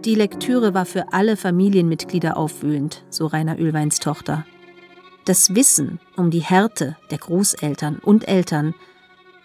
Die 0.06 0.16
Lektüre 0.16 0.76
war 0.76 0.86
für 0.86 1.12
alle 1.12 1.36
Familienmitglieder 1.36 2.38
aufwühlend, 2.38 3.04
so 3.10 3.26
Rainer 3.26 3.58
Ölweins 3.58 4.00
Tochter. 4.00 4.46
Das 5.26 5.56
Wissen 5.56 6.00
um 6.16 6.30
die 6.30 6.40
Härte 6.40 6.98
der 7.10 7.18
Großeltern 7.18 7.98
und 7.98 8.28
Eltern 8.28 8.76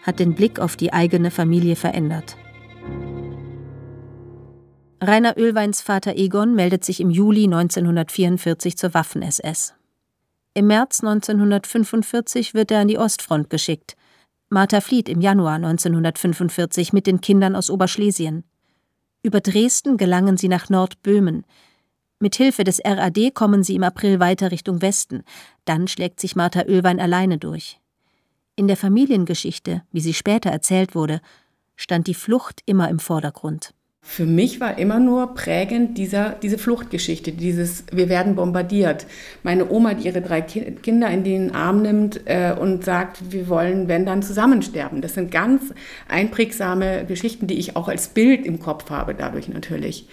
hat 0.05 0.21
den 0.21 0.35
Blick 0.35 0.61
auf 0.61 0.77
die 0.77 0.93
eigene 0.93 1.33
Familie 1.33 1.75
verändert. 1.75 2.37
Rainer 5.03 5.37
Ölweins 5.37 5.83
Vater 5.83 6.17
Egon 6.17 6.55
meldet 6.55 6.85
sich 6.85 7.01
im 7.01 7.11
Juli 7.11 7.45
1944 7.45 8.77
zur 8.77 8.95
Waffen-SS. 8.95 9.75
Im 10.55 10.69
März 10.69 11.03
1945 11.03 12.55
wird 12.55 12.71
er 12.71 12.81
an 12.81 12.89
die 12.89 12.99
Ostfront 12.99 13.51
geschickt. 13.51 13.97
Martha 14.51 14.81
flieht 14.81 15.09
im 15.09 15.21
Januar 15.21 15.57
1945 15.57 16.93
mit 16.93 17.07
den 17.07 17.21
Kindern 17.21 17.57
aus 17.57 17.71
Oberschlesien. 17.71 18.45
Über 19.23 19.41
Dresden 19.41 19.97
gelangen 19.97 20.37
sie 20.37 20.49
nach 20.49 20.71
Nordböhmen. 20.71 21.45
Mit 22.21 22.37
Hilfe 22.37 22.63
des 22.63 22.81
RAD 22.85 23.35
kommen 23.35 23.63
sie 23.63 23.75
im 23.75 23.83
April 23.83 24.21
weiter 24.21 24.53
Richtung 24.53 24.81
Westen. 24.81 25.25
Dann 25.65 25.89
schlägt 25.89 26.21
sich 26.21 26.37
Martha 26.37 26.63
Ölwein 26.63 27.01
alleine 27.01 27.39
durch. 27.39 27.81
In 28.57 28.69
der 28.69 28.77
Familiengeschichte, 28.77 29.83
wie 29.91 30.01
sie 30.01 30.15
später 30.15 30.51
erzählt 30.51 30.95
wurde, 30.95 31.21
stand 31.75 32.07
die 32.07 32.15
Flucht 32.15 32.63
immer 32.67 32.89
im 32.89 33.01
Vordergrund. 33.01 33.75
Für 34.07 34.27
mich 34.27 34.61
war 34.61 34.79
immer 34.79 35.01
nur 35.01 35.35
prägend 35.35 35.97
dieser, 35.97 36.37
diese 36.41 36.59
Fluchtgeschichte, 36.59 37.33
dieses 37.33 37.85
Wir 37.91 38.11
werden 38.11 38.37
bombardiert. 38.37 39.07
Meine 39.43 39.71
Oma, 39.71 39.95
die 39.95 40.07
ihre 40.07 40.21
drei 40.21 40.43
Kinder 40.43 41.11
in 41.11 41.25
den 41.25 41.55
Arm 41.55 41.81
nimmt 41.81 42.21
äh, 42.27 42.53
und 42.53 42.85
sagt, 42.85 43.33
wir 43.33 43.49
wollen, 43.49 43.89
wenn 43.89 44.05
dann, 44.05 44.23
zusammensterben. 44.23 45.01
Das 45.01 45.15
sind 45.15 45.31
ganz 45.31 45.73
einprägsame 46.07 47.07
Geschichten, 47.07 47.47
die 47.47 47.59
ich 47.59 47.77
auch 47.77 47.89
als 47.89 48.09
Bild 48.09 48.45
im 48.45 48.61
Kopf 48.61 48.91
habe, 48.91 49.15
dadurch 49.15 49.49
natürlich. 49.49 50.07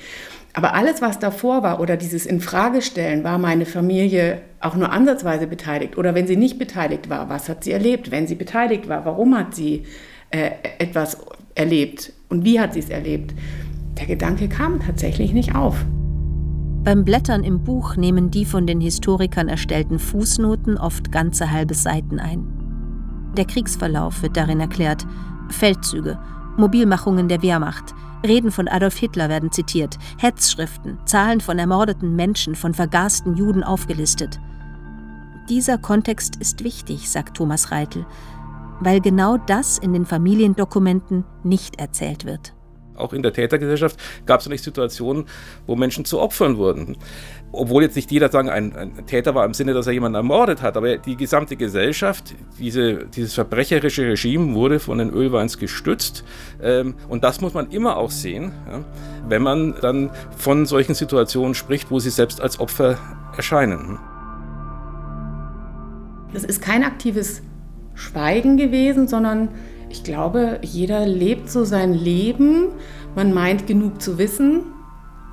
Aber 0.54 0.74
alles, 0.74 1.02
was 1.02 1.20
davor 1.20 1.64
war 1.64 1.80
oder 1.80 1.96
dieses 1.96 2.26
Infragestellen, 2.26 3.24
war 3.24 3.38
meine 3.38 3.66
Familie 3.66 4.42
auch 4.60 4.76
nur 4.76 4.92
ansatzweise 4.92 5.48
beteiligt? 5.48 5.98
Oder 5.98 6.14
wenn 6.14 6.28
sie 6.28 6.36
nicht 6.36 6.60
beteiligt 6.60 7.10
war, 7.10 7.30
was 7.30 7.48
hat 7.48 7.64
sie 7.64 7.72
erlebt? 7.72 8.12
Wenn 8.12 8.28
sie 8.28 8.36
beteiligt 8.36 8.90
war, 8.90 9.06
warum 9.06 9.38
hat 9.38 9.56
sie 9.56 9.86
äh, 10.30 10.52
etwas 10.78 11.18
erlebt? 11.56 12.12
Und 12.30 12.44
wie 12.44 12.60
hat 12.60 12.74
sie 12.74 12.80
es 12.80 12.90
erlebt? 12.90 13.34
Der 13.98 14.08
Gedanke 14.08 14.50
kam 14.50 14.80
tatsächlich 14.80 15.32
nicht 15.32 15.56
auf. 15.56 15.86
Beim 16.84 17.06
Blättern 17.06 17.44
im 17.44 17.64
Buch 17.64 17.96
nehmen 17.96 18.32
die 18.32 18.44
von 18.44 18.66
den 18.66 18.82
Historikern 18.82 19.48
erstellten 19.48 20.00
Fußnoten 20.00 20.78
oft 20.78 21.12
ganze 21.12 21.52
halbe 21.52 21.76
Seiten 21.76 22.20
ein. 22.20 22.44
Der 23.38 23.46
Kriegsverlauf 23.46 24.24
wird 24.24 24.36
darin 24.36 24.60
erklärt, 24.60 25.06
Feldzüge, 25.50 26.18
Mobilmachungen 26.58 27.28
der 27.28 27.42
Wehrmacht, 27.42 27.94
Reden 28.26 28.52
von 28.52 28.68
Adolf 28.68 28.98
Hitler 28.98 29.30
werden 29.30 29.52
zitiert, 29.52 29.98
Hetzschriften, 30.18 31.00
Zahlen 31.06 31.42
von 31.42 31.58
ermordeten 31.58 32.16
Menschen, 32.16 32.56
von 32.56 32.74
vergasten 32.74 33.36
Juden 33.36 33.64
aufgelistet. 33.64 34.40
Dieser 35.50 35.78
Kontext 35.78 36.36
ist 36.36 36.64
wichtig, 36.64 37.10
sagt 37.10 37.38
Thomas 37.38 37.72
Reitel, 37.72 38.06
weil 38.80 39.02
genau 39.02 39.38
das 39.38 39.78
in 39.80 39.94
den 39.94 40.06
Familiendokumenten 40.06 41.26
nicht 41.44 41.80
erzählt 41.80 42.26
wird. 42.26 42.54
auch 42.96 43.14
in 43.14 43.24
der 43.24 43.34
Tätergesellschaft 43.34 43.98
gab 44.26 44.42
es 44.42 44.48
nicht 44.50 44.64
Situationen, 44.64 45.26
wo 45.66 45.76
Menschen 45.76 46.06
zu 46.06 46.20
Opfern 46.20 46.58
wurden. 46.58 46.98
Obwohl 47.54 47.84
jetzt 47.84 47.98
nicht 47.98 48.10
jeder 48.12 48.32
sagen, 48.32 48.50
ein, 48.50 48.76
ein, 48.76 49.06
Täter 49.06 49.36
war 49.36 49.46
im 49.46 49.54
Sinne, 49.54 49.74
dass 49.74 49.86
er 49.86 49.94
jemanden 49.94 50.16
ermordet 50.16 50.62
hat, 50.62 50.78
aber 50.78 50.98
die 50.98 51.18
gesamte 51.18 51.58
Gesellschaft, 51.58 52.34
diese, 52.60 53.06
dieses 53.08 53.34
verbrecherische 53.34 54.04
Regime 54.04 54.54
wurde 54.56 54.80
von 54.80 55.00
den 55.00 55.10
Ölweins 55.10 55.58
gestützt. 55.58 56.24
Ähm, 56.62 56.96
und 57.10 57.26
das 57.26 57.42
muss 57.42 57.54
man 57.54 57.70
immer 57.70 57.98
auch 57.98 58.12
sehen, 58.12 58.54
ja, 58.72 58.86
wenn 59.28 59.42
man 59.42 59.76
dann 59.82 60.12
von 60.38 60.66
solchen 60.66 60.96
Situationen 60.96 61.54
spricht, 61.54 61.92
wo 61.92 62.00
sie 62.00 62.10
selbst 62.10 62.40
als 62.40 62.60
Opfer 62.60 62.98
erscheinen. 63.36 64.00
Das 66.34 66.46
ist 66.46 66.62
kein 66.62 66.86
aktives 66.86 67.42
Schweigen 67.96 68.56
gewesen, 68.56 69.10
sondern 69.10 69.50
ich 69.90 70.06
glaube, 70.06 70.60
jeder 70.62 71.06
lebt 71.06 71.50
so 71.50 71.66
sein 71.66 71.94
Leben. 71.94 72.70
Man 73.14 73.34
meint 73.34 73.68
genug 73.68 74.02
zu 74.02 74.18
wissen 74.18 74.64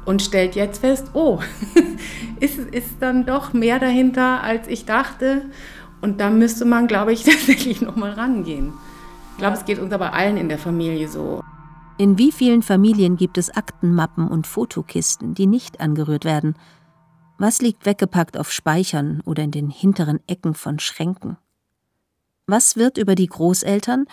und 0.08 0.22
stellt 0.22 0.54
jetzt 0.54 0.78
fest, 0.78 1.10
oh, 1.12 1.38
ist, 2.40 2.58
ist 2.58 2.94
dann 3.00 3.26
doch 3.26 3.52
mehr 3.52 3.78
dahinter, 3.78 4.42
als 4.42 4.66
ich 4.66 4.86
dachte. 4.86 5.42
Und 6.00 6.18
da 6.18 6.30
müsste 6.30 6.64
man, 6.64 6.86
glaube 6.86 7.12
ich, 7.12 7.24
tatsächlich 7.24 7.82
nochmal 7.82 8.12
rangehen. 8.12 8.72
Ich 9.32 9.38
glaube, 9.38 9.58
es 9.58 9.66
geht 9.66 9.78
uns 9.78 9.92
aber 9.92 10.14
allen 10.14 10.38
in 10.38 10.48
der 10.48 10.58
Familie 10.58 11.08
so. 11.08 11.42
In 11.98 12.16
wie 12.16 12.32
vielen 12.32 12.62
Familien 12.62 13.18
gibt 13.18 13.36
es 13.36 13.50
Aktenmappen 13.50 14.28
und 14.28 14.46
Fotokisten, 14.46 15.34
die 15.34 15.46
nicht 15.46 15.78
angerührt 15.78 16.24
werden? 16.24 16.54
Was 17.36 17.60
liegt 17.60 17.84
weggepackt 17.84 18.38
auf 18.38 18.50
Speichern 18.50 19.20
oder 19.26 19.42
in 19.42 19.50
den 19.50 19.68
hinteren 19.68 20.20
Ecken 20.26 20.54
von 20.54 20.78
Schränken? 20.78 21.36
Was 22.46 22.76
wird 22.76 22.96
über 22.96 23.14
die 23.14 23.26
Großeltern 23.26 24.06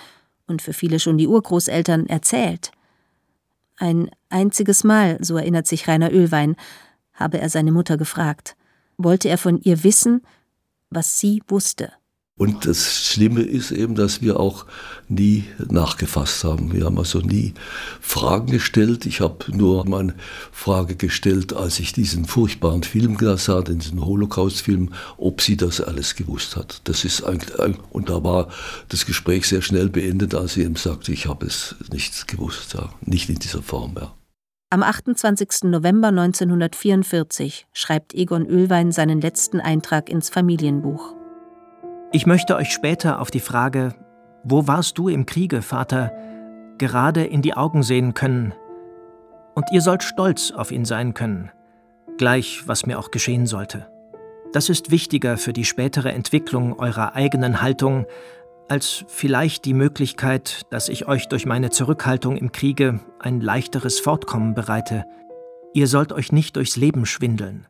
und 0.46 0.62
für 0.62 0.74
viele 0.74 1.00
schon 1.00 1.18
die 1.18 1.28
Urgroßeltern 1.28 2.08
erzählt? 2.08 2.72
Ein 3.78 4.10
einziges 4.30 4.84
Mal, 4.84 5.18
so 5.22 5.38
erinnert 5.38 5.68
sich 5.68 5.88
Rainer 5.88 6.12
Ölwein, 6.12 6.56
habe 7.14 7.40
er 7.40 7.50
seine 7.50 7.72
Mutter 7.72 7.98
gefragt. 7.98 8.56
Wollte 8.98 9.30
er 9.30 9.38
von 9.38 9.60
ihr 9.60 9.84
wissen, 9.84 10.22
was 10.90 11.20
sie 11.20 11.44
wusste. 11.48 11.92
Und 12.38 12.66
das 12.66 13.06
Schlimme 13.06 13.44
ist 13.44 13.72
eben, 13.72 13.96
dass 13.96 14.22
wir 14.22 14.38
auch 14.38 14.66
nie 15.08 15.46
nachgefasst 15.70 16.44
haben. 16.44 16.74
Wir 16.74 16.84
haben 16.84 16.98
also 16.98 17.20
nie 17.20 17.54
Fragen 18.02 18.48
gestellt. 18.48 19.06
Ich 19.06 19.22
habe 19.22 19.56
nur 19.56 19.88
meine 19.88 20.16
Frage 20.52 20.98
gestellt, 20.98 21.54
als 21.54 21.80
ich 21.80 21.94
diesen 21.94 22.26
furchtbaren 22.26 22.84
Film 22.84 23.18
sah, 23.38 23.62
diesen 23.62 24.06
Holocaust-Film, 24.06 24.90
ob 25.16 25.40
sie 25.40 25.56
das 25.56 25.80
alles 25.80 26.16
gewusst 26.16 26.58
hat. 26.58 26.82
Das 26.84 27.06
ist 27.06 27.24
eigentlich, 27.24 27.78
und 27.92 28.10
da 28.10 28.22
war 28.22 28.50
das 28.90 29.06
Gespräch 29.06 29.48
sehr 29.48 29.62
schnell 29.62 29.88
beendet, 29.88 30.36
als 30.36 30.56
sie 30.56 30.64
ihm 30.64 30.76
sagte, 30.76 31.14
ich 31.14 31.28
habe 31.28 31.46
es 31.46 31.76
nicht 31.90 32.28
gewusst, 32.28 32.74
ja. 32.74 32.90
nicht 33.06 33.30
in 33.30 33.40
dieser 33.40 33.62
Form. 33.62 33.96
Ja. 33.96 34.14
Am 34.72 34.84
28. 34.84 35.64
November 35.64 36.10
1944 36.10 37.68
schreibt 37.72 38.14
Egon 38.14 38.46
Ölwein 38.46 38.92
seinen 38.92 39.22
letzten 39.22 39.62
Eintrag 39.62 40.10
ins 40.10 40.30
Familienbuch. 40.30 41.16
Ich 42.16 42.26
möchte 42.26 42.56
euch 42.56 42.72
später 42.72 43.20
auf 43.20 43.30
die 43.30 43.42
Frage, 43.42 43.94
wo 44.42 44.68
warst 44.68 44.98
du 44.98 45.10
im 45.10 45.26
Kriege, 45.26 45.62
Vater, 45.62 46.14
gerade 46.78 47.26
in 47.26 47.42
die 47.42 47.56
Augen 47.56 47.84
sehen 47.84 48.14
können. 48.14 48.54
Und 49.54 49.66
ihr 49.74 49.82
sollt 49.82 50.02
stolz 50.02 50.52
auf 50.52 50.72
ihn 50.72 50.86
sein 50.86 51.14
können, 51.14 51.52
gleich 52.18 52.70
was 52.70 52.86
mir 52.86 53.00
auch 53.00 53.12
geschehen 53.12 53.48
sollte. 53.48 53.90
Das 54.54 54.70
ist 54.70 54.92
wichtiger 54.92 55.36
für 55.36 55.52
die 55.52 55.66
spätere 55.66 56.14
Entwicklung 56.14 56.80
eurer 56.80 57.16
eigenen 57.16 57.62
Haltung, 57.62 58.06
als 58.70 59.04
vielleicht 59.10 59.66
die 59.66 59.74
Möglichkeit, 59.74 60.62
dass 60.70 60.88
ich 60.88 61.10
euch 61.10 61.28
durch 61.28 61.46
meine 61.46 61.70
Zurückhaltung 61.70 62.38
im 62.38 62.54
Kriege 62.54 63.02
ein 63.20 63.42
leichteres 63.42 64.00
Fortkommen 64.00 64.54
bereite. 64.54 65.04
Ihr 65.74 65.88
sollt 65.88 66.14
euch 66.14 66.32
nicht 66.32 66.56
durchs 66.56 66.78
Leben 66.78 67.06
schwindeln 67.06 67.68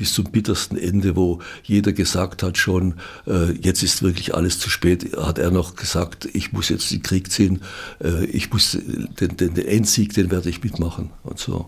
bis 0.00 0.14
zum 0.14 0.24
bittersten 0.24 0.78
Ende, 0.78 1.14
wo 1.14 1.40
jeder 1.62 1.92
gesagt 1.92 2.42
hat 2.42 2.56
schon, 2.56 2.94
äh, 3.26 3.52
jetzt 3.52 3.82
ist 3.82 4.02
wirklich 4.02 4.34
alles 4.34 4.58
zu 4.58 4.70
spät, 4.70 5.14
hat 5.14 5.38
er 5.38 5.50
noch 5.50 5.76
gesagt, 5.76 6.26
ich 6.32 6.52
muss 6.52 6.70
jetzt 6.70 6.90
den 6.90 7.02
Krieg 7.02 7.30
ziehen, 7.30 7.60
äh, 8.02 8.24
ich 8.24 8.50
muss 8.50 8.72
den, 8.72 9.36
den, 9.36 9.52
den 9.52 9.66
Endsieg, 9.66 10.14
den 10.14 10.30
werde 10.30 10.48
ich 10.48 10.64
mitmachen 10.64 11.10
und 11.22 11.38
so. 11.38 11.66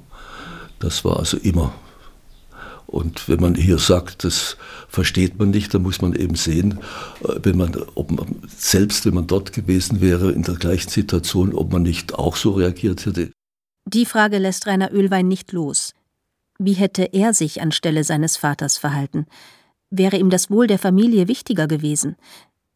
Das 0.79 1.05
war 1.05 1.19
also 1.19 1.37
immer. 1.37 1.75
Und 2.87 3.29
wenn 3.29 3.39
man 3.39 3.55
hier 3.55 3.77
sagt, 3.77 4.25
das 4.25 4.57
versteht 4.89 5.39
man 5.39 5.51
nicht, 5.51 5.75
dann 5.75 5.83
muss 5.83 6.01
man 6.01 6.15
eben 6.15 6.35
sehen, 6.35 6.79
äh, 7.25 7.35
wenn 7.43 7.59
man, 7.59 7.77
ob 7.97 8.13
man, 8.13 8.37
selbst 8.57 9.05
wenn 9.05 9.13
man 9.13 9.27
dort 9.27 9.53
gewesen 9.53 10.01
wäre, 10.01 10.33
in 10.33 10.43
der 10.43 10.55
gleichen 10.55 10.89
Situation, 10.89 11.53
ob 11.53 11.71
man 11.71 11.83
nicht 11.83 12.15
auch 12.15 12.37
so 12.37 12.53
reagiert 12.53 13.05
hätte. 13.05 13.31
Die 13.87 14.07
Frage 14.07 14.39
lässt 14.39 14.67
Rainer 14.67 14.91
Ölwein 14.91 15.29
nicht 15.29 15.53
los. 15.53 15.93
Wie 16.65 16.75
hätte 16.75 17.03
er 17.13 17.35
sich 17.35 17.61
anstelle 17.61 18.05
seines 18.05 18.37
Vaters 18.37 18.79
verhalten? 18.79 19.27
Wäre 19.91 20.17
ihm 20.17 20.31
das 20.31 20.49
Wohl 20.49 20.69
der 20.69 20.79
Familie 20.79 21.27
wichtiger 21.27 21.67
gewesen? 21.67 22.15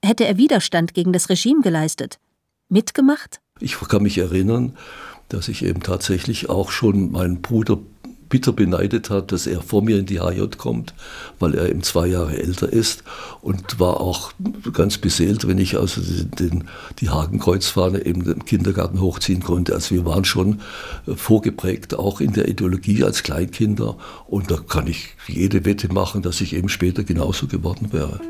Hätte 0.04 0.26
er 0.26 0.36
Widerstand 0.36 0.92
gegen 0.92 1.12
das 1.12 1.28
Regime 1.30 1.62
geleistet? 1.62 2.18
Mitgemacht? 2.68 3.40
Ich 3.60 3.78
kann 3.78 4.02
mich 4.02 4.18
erinnern, 4.18 4.76
dass 5.28 5.46
ich 5.46 5.64
eben 5.64 5.84
tatsächlich 5.84 6.48
auch 6.48 6.72
schon 6.72 7.12
meinen 7.12 7.42
Bruder 7.42 7.78
bitter 8.28 8.52
beneidet 8.52 9.10
hat, 9.10 9.32
dass 9.32 9.46
er 9.46 9.62
vor 9.62 9.82
mir 9.82 9.98
in 9.98 10.06
die 10.06 10.20
HJ 10.20 10.56
kommt, 10.56 10.94
weil 11.38 11.54
er 11.54 11.68
eben 11.68 11.82
zwei 11.82 12.06
Jahre 12.06 12.38
älter 12.38 12.72
ist 12.72 13.04
und 13.40 13.78
war 13.78 14.00
auch 14.00 14.32
ganz 14.72 14.98
beseelt, 14.98 15.46
wenn 15.46 15.58
ich 15.58 15.76
also 15.76 16.00
den, 16.00 16.30
den, 16.30 16.64
die 16.98 17.10
Hakenkreuzfahne 17.10 18.04
eben 18.04 18.22
im 18.22 18.44
Kindergarten 18.44 19.00
hochziehen 19.00 19.42
konnte. 19.42 19.74
Also 19.74 19.94
wir 19.94 20.04
waren 20.04 20.24
schon 20.24 20.60
äh, 21.06 21.14
vorgeprägt, 21.14 21.94
auch 21.98 22.20
in 22.20 22.32
der 22.32 22.48
Ideologie 22.48 23.04
als 23.04 23.22
Kleinkinder 23.22 23.96
und 24.26 24.50
da 24.50 24.56
kann 24.56 24.86
ich 24.86 25.14
jede 25.26 25.64
Wette 25.64 25.92
machen, 25.92 26.22
dass 26.22 26.40
ich 26.40 26.54
eben 26.54 26.68
später 26.68 27.04
genauso 27.04 27.46
geworden 27.46 27.92
wäre 27.92 28.20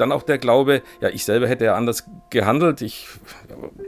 dann 0.00 0.12
auch 0.12 0.22
der 0.22 0.38
Glaube, 0.38 0.82
ja, 1.00 1.08
ich 1.08 1.24
selber 1.24 1.46
hätte 1.48 1.66
ja 1.66 1.74
anders 1.74 2.04
gehandelt, 2.30 2.80
ich 2.82 3.06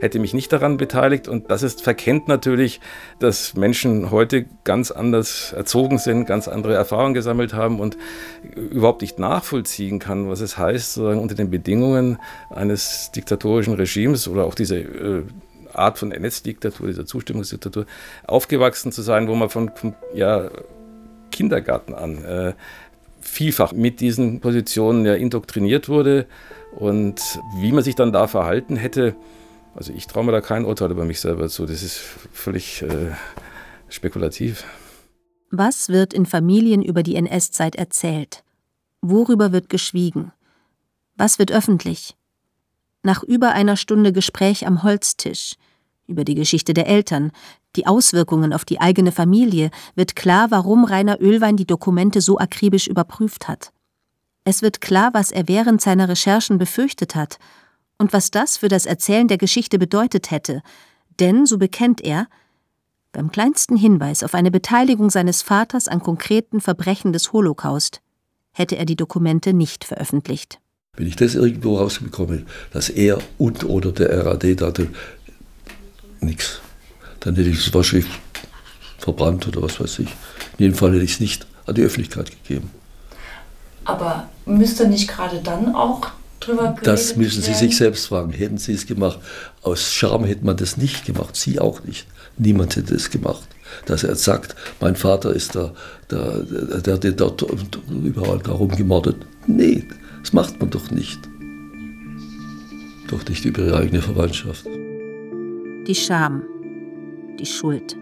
hätte 0.00 0.18
mich 0.18 0.34
nicht 0.34 0.52
daran 0.52 0.76
beteiligt. 0.76 1.28
Und 1.28 1.50
das 1.50 1.62
ist 1.62 1.82
verkennt 1.82 2.28
natürlich, 2.28 2.80
dass 3.18 3.54
Menschen 3.54 4.10
heute 4.10 4.46
ganz 4.64 4.90
anders 4.90 5.52
erzogen 5.52 5.98
sind, 5.98 6.26
ganz 6.26 6.48
andere 6.48 6.74
Erfahrungen 6.74 7.14
gesammelt 7.14 7.54
haben 7.54 7.80
und 7.80 7.96
überhaupt 8.54 9.02
nicht 9.02 9.18
nachvollziehen 9.18 9.98
kann, 9.98 10.28
was 10.28 10.40
es 10.40 10.58
heißt, 10.58 10.94
sozusagen 10.94 11.20
unter 11.20 11.34
den 11.34 11.50
Bedingungen 11.50 12.18
eines 12.50 13.10
diktatorischen 13.12 13.74
Regimes 13.74 14.28
oder 14.28 14.44
auch 14.44 14.54
dieser 14.54 14.76
äh, 14.76 15.22
Art 15.72 15.98
von 15.98 16.12
NS-Diktatur, 16.12 16.88
dieser 16.88 17.06
Zustimmungsdiktatur, 17.06 17.86
aufgewachsen 18.26 18.92
zu 18.92 19.02
sein, 19.02 19.28
wo 19.28 19.34
man 19.34 19.48
von, 19.48 19.70
ja, 20.14 20.50
Kindergarten 21.30 21.94
an 21.94 22.24
äh, 22.24 22.52
vielfach 23.22 23.72
mit 23.72 24.00
diesen 24.00 24.40
Positionen 24.40 25.04
ja 25.04 25.14
indoktriniert 25.14 25.88
wurde 25.88 26.26
und 26.76 27.20
wie 27.56 27.72
man 27.72 27.84
sich 27.84 27.94
dann 27.94 28.12
da 28.12 28.26
verhalten 28.26 28.76
hätte. 28.76 29.14
Also 29.74 29.92
ich 29.92 30.06
traue 30.06 30.24
mir 30.24 30.32
da 30.32 30.40
kein 30.40 30.64
Urteil 30.64 30.90
über 30.90 31.04
mich 31.04 31.20
selber 31.20 31.48
zu. 31.48 31.66
Das 31.66 31.82
ist 31.82 31.96
völlig 32.32 32.82
äh, 32.82 33.12
spekulativ. 33.88 34.64
Was 35.50 35.88
wird 35.88 36.14
in 36.14 36.26
Familien 36.26 36.82
über 36.82 37.02
die 37.02 37.16
NS-Zeit 37.16 37.76
erzählt? 37.76 38.42
Worüber 39.00 39.52
wird 39.52 39.68
geschwiegen? 39.68 40.32
Was 41.16 41.38
wird 41.38 41.52
öffentlich? 41.52 42.16
Nach 43.02 43.22
über 43.22 43.52
einer 43.52 43.76
Stunde 43.76 44.12
Gespräch 44.12 44.66
am 44.66 44.82
Holztisch 44.82 45.56
über 46.06 46.24
die 46.24 46.34
Geschichte 46.34 46.74
der 46.74 46.86
Eltern, 46.86 47.32
die 47.76 47.86
Auswirkungen 47.86 48.52
auf 48.52 48.64
die 48.64 48.80
eigene 48.80 49.12
Familie, 49.12 49.70
wird 49.94 50.16
klar, 50.16 50.50
warum 50.50 50.84
Rainer 50.84 51.20
Ölwein 51.20 51.56
die 51.56 51.66
Dokumente 51.66 52.20
so 52.20 52.38
akribisch 52.38 52.86
überprüft 52.86 53.48
hat. 53.48 53.72
Es 54.44 54.62
wird 54.62 54.80
klar, 54.80 55.10
was 55.12 55.30
er 55.30 55.48
während 55.48 55.80
seiner 55.80 56.08
Recherchen 56.08 56.58
befürchtet 56.58 57.14
hat 57.14 57.38
und 57.98 58.12
was 58.12 58.30
das 58.30 58.56
für 58.56 58.68
das 58.68 58.86
Erzählen 58.86 59.28
der 59.28 59.38
Geschichte 59.38 59.78
bedeutet 59.78 60.30
hätte, 60.30 60.62
denn, 61.20 61.46
so 61.46 61.58
bekennt 61.58 62.00
er, 62.00 62.26
beim 63.12 63.30
kleinsten 63.30 63.76
Hinweis 63.76 64.22
auf 64.22 64.34
eine 64.34 64.50
Beteiligung 64.50 65.10
seines 65.10 65.42
Vaters 65.42 65.86
an 65.86 66.00
konkreten 66.00 66.60
Verbrechen 66.60 67.12
des 67.12 67.32
Holocaust 67.32 68.00
hätte 68.52 68.76
er 68.76 68.84
die 68.84 68.96
Dokumente 68.96 69.52
nicht 69.52 69.84
veröffentlicht. 69.84 70.58
Wenn 70.94 71.06
ich 71.06 71.16
das 71.16 71.34
irgendwo 71.34 71.78
rausbekomme, 71.78 72.44
dass 72.72 72.90
er 72.90 73.18
und 73.38 73.64
oder 73.64 73.92
der 73.92 74.26
RAD 74.26 74.60
dachte, 74.60 74.88
nichts 76.20 76.60
dann 77.24 77.36
hätte 77.36 77.48
ich 77.48 77.66
es 77.66 77.72
wahrscheinlich 77.72 78.10
verbrannt 78.98 79.46
oder 79.48 79.62
was 79.62 79.80
weiß 79.80 80.00
ich. 80.00 80.08
In 80.58 80.66
jedem 80.66 80.74
Fall 80.74 80.92
hätte 80.92 81.04
ich 81.04 81.14
es 81.14 81.20
nicht 81.20 81.46
an 81.66 81.74
die 81.74 81.82
Öffentlichkeit 81.82 82.30
gegeben. 82.30 82.70
Aber 83.84 84.28
müsste 84.46 84.88
nicht 84.88 85.08
gerade 85.08 85.40
dann 85.42 85.74
auch 85.74 86.08
drüber 86.40 86.76
Das 86.82 87.16
müssen 87.16 87.42
Sie 87.42 87.54
sich 87.54 87.76
selbst 87.76 88.06
fragen. 88.06 88.32
Hätten 88.32 88.58
Sie 88.58 88.72
es 88.72 88.86
gemacht? 88.86 89.18
Aus 89.62 89.92
Scham 89.92 90.24
hätte 90.24 90.44
man 90.44 90.56
das 90.56 90.76
nicht 90.76 91.04
gemacht. 91.04 91.36
Sie 91.36 91.60
auch 91.60 91.82
nicht. 91.84 92.06
Niemand 92.38 92.76
hätte 92.76 92.94
es 92.94 93.10
gemacht. 93.10 93.48
Dass 93.86 94.04
er 94.04 94.16
sagt, 94.16 94.54
mein 94.80 94.96
Vater 94.96 95.32
ist 95.32 95.54
der, 95.54 95.72
der, 96.10 96.42
der, 96.80 96.98
der 96.98 97.12
dort 97.12 97.44
überall 97.88 98.38
darum 98.38 98.68
gemordet. 98.68 99.16
Nee, 99.46 99.88
das 100.20 100.32
macht 100.32 100.60
man 100.60 100.70
doch 100.70 100.90
nicht. 100.90 101.18
Doch 103.08 103.24
nicht 103.28 103.44
über 103.44 103.62
ihre 103.62 103.78
eigene 103.78 104.02
Verwandtschaft. 104.02 104.66
Die 105.86 105.94
Scham, 105.94 106.42
die 107.42 107.46
Schuld. 107.46 107.96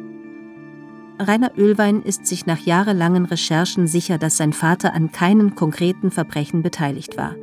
Rainer 1.19 1.53
Ölwein 1.59 2.03
ist 2.03 2.27
sich 2.27 2.47
nach 2.47 2.61
jahrelangen 2.61 3.25
Recherchen 3.27 3.87
sicher, 3.87 4.17
dass 4.17 4.37
sein 4.37 4.53
Vater 4.53 4.95
an 4.95 5.13
keinen 5.13 5.55
konkreten 5.55 6.11
Verbrechen 6.11 6.63
beteiligt 6.63 7.17
war. 7.17 7.35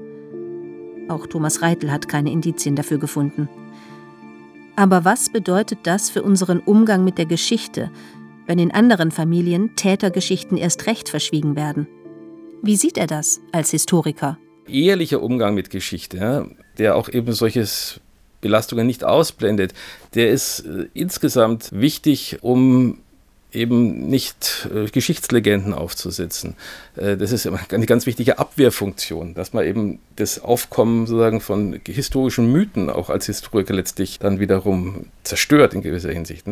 Auch 1.09 1.27
Thomas 1.27 1.61
Reitel 1.61 1.91
hat 1.91 2.07
keine 2.07 2.31
Indizien 2.31 2.75
dafür 2.75 2.97
gefunden. 2.97 3.49
Aber 4.75 5.05
was 5.05 5.29
bedeutet 5.29 5.79
das 5.83 6.09
für 6.09 6.23
unseren 6.23 6.59
Umgang 6.59 7.03
mit 7.03 7.17
der 7.17 7.25
Geschichte, 7.25 7.91
wenn 8.45 8.59
in 8.59 8.71
anderen 8.71 9.11
Familien 9.11 9.75
Tätergeschichten 9.75 10.57
erst 10.57 10.87
recht 10.87 11.09
verschwiegen 11.09 11.55
werden? 11.55 11.87
Wie 12.61 12.75
sieht 12.75 12.97
er 12.97 13.07
das 13.07 13.41
als 13.51 13.71
Historiker? 13.71 14.37
Ehrlicher 14.67 15.21
Umgang 15.21 15.53
mit 15.53 15.69
Geschichte, 15.69 16.55
der 16.77 16.95
auch 16.95 17.09
eben 17.09 17.31
solches 17.33 18.01
Belastungen 18.41 18.87
nicht 18.87 19.03
ausblendet, 19.03 19.73
der 20.15 20.31
ist 20.31 20.61
äh, 20.61 20.87
insgesamt 20.93 21.69
wichtig, 21.71 22.37
um 22.41 22.99
eben 23.51 24.07
nicht 24.07 24.67
äh, 24.73 24.85
Geschichtslegenden 24.85 25.73
aufzusetzen. 25.73 26.55
Äh, 26.95 27.17
das 27.17 27.31
ist 27.31 27.47
eine 27.47 27.85
ganz 27.85 28.05
wichtige 28.05 28.39
Abwehrfunktion, 28.39 29.33
dass 29.33 29.53
man 29.53 29.65
eben 29.65 29.99
das 30.15 30.43
Aufkommen 30.43 31.07
sozusagen 31.07 31.41
von 31.41 31.79
historischen 31.85 32.51
Mythen 32.51 32.89
auch 32.89 33.09
als 33.09 33.25
Historiker 33.25 33.73
letztlich 33.73 34.19
dann 34.19 34.39
wiederum 34.39 35.07
zerstört 35.23 35.73
in 35.73 35.81
gewisser 35.81 36.11
Hinsicht. 36.11 36.45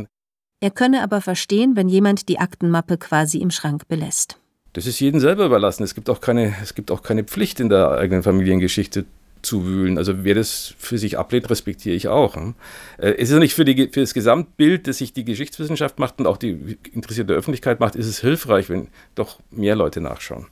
Er 0.61 0.71
könne 0.71 1.03
aber 1.03 1.21
verstehen, 1.21 1.75
wenn 1.75 1.89
jemand 1.89 2.29
die 2.29 2.39
Aktenmappe 2.39 2.97
quasi 2.97 3.39
im 3.39 3.51
Schrank 3.51 3.87
belässt. 3.87 4.37
Das 4.73 4.87
ist 4.87 4.99
jedem 4.99 5.19
selber 5.19 5.45
überlassen. 5.45 5.83
Es 5.83 5.95
gibt 5.95 6.09
auch 6.09 6.21
keine, 6.21 6.55
es 6.61 6.75
gibt 6.75 6.91
auch 6.91 7.01
keine 7.01 7.23
Pflicht 7.23 7.59
in 7.59 7.69
der 7.69 7.91
eigenen 7.91 8.23
Familiengeschichte 8.23 9.05
zu 9.45 9.65
wühlen. 9.65 9.97
Also 9.97 10.23
wer 10.23 10.35
das 10.35 10.73
für 10.77 10.97
sich 10.97 11.17
ablehnt, 11.17 11.49
respektiere 11.49 11.95
ich 11.95 12.07
auch. 12.07 12.35
Hm? 12.35 12.55
Äh, 12.97 13.11
es 13.11 13.29
ist 13.29 13.31
ja 13.31 13.39
nicht 13.39 13.53
für, 13.53 13.65
die, 13.65 13.89
für 13.89 14.01
das 14.01 14.13
Gesamtbild, 14.13 14.87
das 14.87 14.97
sich 14.97 15.13
die 15.13 15.25
Geschichtswissenschaft 15.25 15.99
macht 15.99 16.19
und 16.19 16.27
auch 16.27 16.37
die 16.37 16.77
interessierte 16.91 17.33
Öffentlichkeit 17.33 17.79
macht, 17.79 17.95
ist 17.95 18.07
es 18.07 18.19
hilfreich, 18.19 18.69
wenn 18.69 18.89
doch 19.15 19.39
mehr 19.51 19.75
Leute 19.75 20.01
nachschauen. 20.01 20.47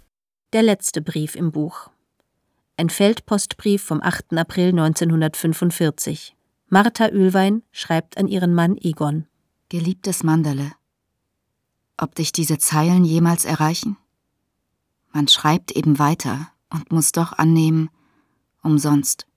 Der 0.53 0.63
letzte 0.63 1.01
Brief 1.01 1.36
im 1.36 1.51
Buch. 1.51 1.89
Ein 2.77 2.89
Feldpostbrief 2.89 3.84
vom 3.84 4.01
8. 4.01 4.34
April 4.38 4.69
1945. 4.69 6.36
Martha 6.69 7.10
Ölwein 7.10 7.62
schreibt 7.71 8.17
an 8.17 8.27
ihren 8.27 8.53
Mann 8.53 8.77
Egon. 8.77 9.27
Geliebtes 9.69 10.23
Mandele, 10.23 10.71
ob 11.97 12.15
dich 12.15 12.32
diese 12.32 12.58
Zeilen 12.58 13.06
jemals 13.06 13.45
erreichen? 13.45 13.97
Man 15.12 15.27
schreibt 15.27 15.71
eben 15.71 15.99
weiter 15.99 16.49
und 16.71 16.91
muss 16.91 17.12
doch 17.12 17.34
annehmen, 17.34 17.89
umsonst. 18.63 19.28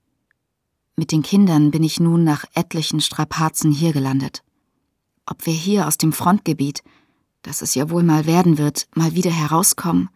Mit 0.96 1.12
den 1.12 1.22
Kindern 1.22 1.70
bin 1.70 1.82
ich 1.82 2.00
nun 2.00 2.24
nach 2.24 2.44
etlichen 2.54 3.00
Strapazen 3.00 3.70
hier 3.70 3.92
gelandet. 3.92 4.42
Ob 5.26 5.44
wir 5.44 5.52
hier 5.52 5.86
aus 5.86 5.98
dem 5.98 6.12
Frontgebiet, 6.12 6.82
das 7.42 7.60
es 7.60 7.74
ja 7.74 7.90
wohl 7.90 8.02
mal 8.02 8.24
werden 8.26 8.56
wird, 8.56 8.86
mal 8.94 9.14
wieder 9.14 9.30
herauskommen, 9.30 10.08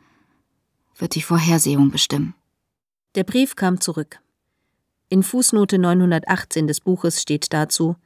wird 0.96 1.14
die 1.14 1.22
Vorhersehung 1.22 1.90
bestimmen. 1.90 2.34
Der 3.14 3.24
Brief 3.24 3.56
kam 3.56 3.80
zurück. 3.80 4.20
In 5.08 5.22
Fußnote 5.22 5.78
918 5.78 6.66
des 6.66 6.80
Buches 6.80 7.20
steht 7.20 7.52
dazu, 7.52 7.96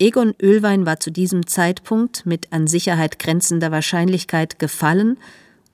Egon 0.00 0.34
Ölwein 0.42 0.86
war 0.86 0.98
zu 0.98 1.12
diesem 1.12 1.46
Zeitpunkt 1.46 2.26
mit 2.26 2.52
an 2.52 2.66
Sicherheit 2.66 3.20
grenzender 3.20 3.70
Wahrscheinlichkeit 3.70 4.58
gefallen 4.58 5.18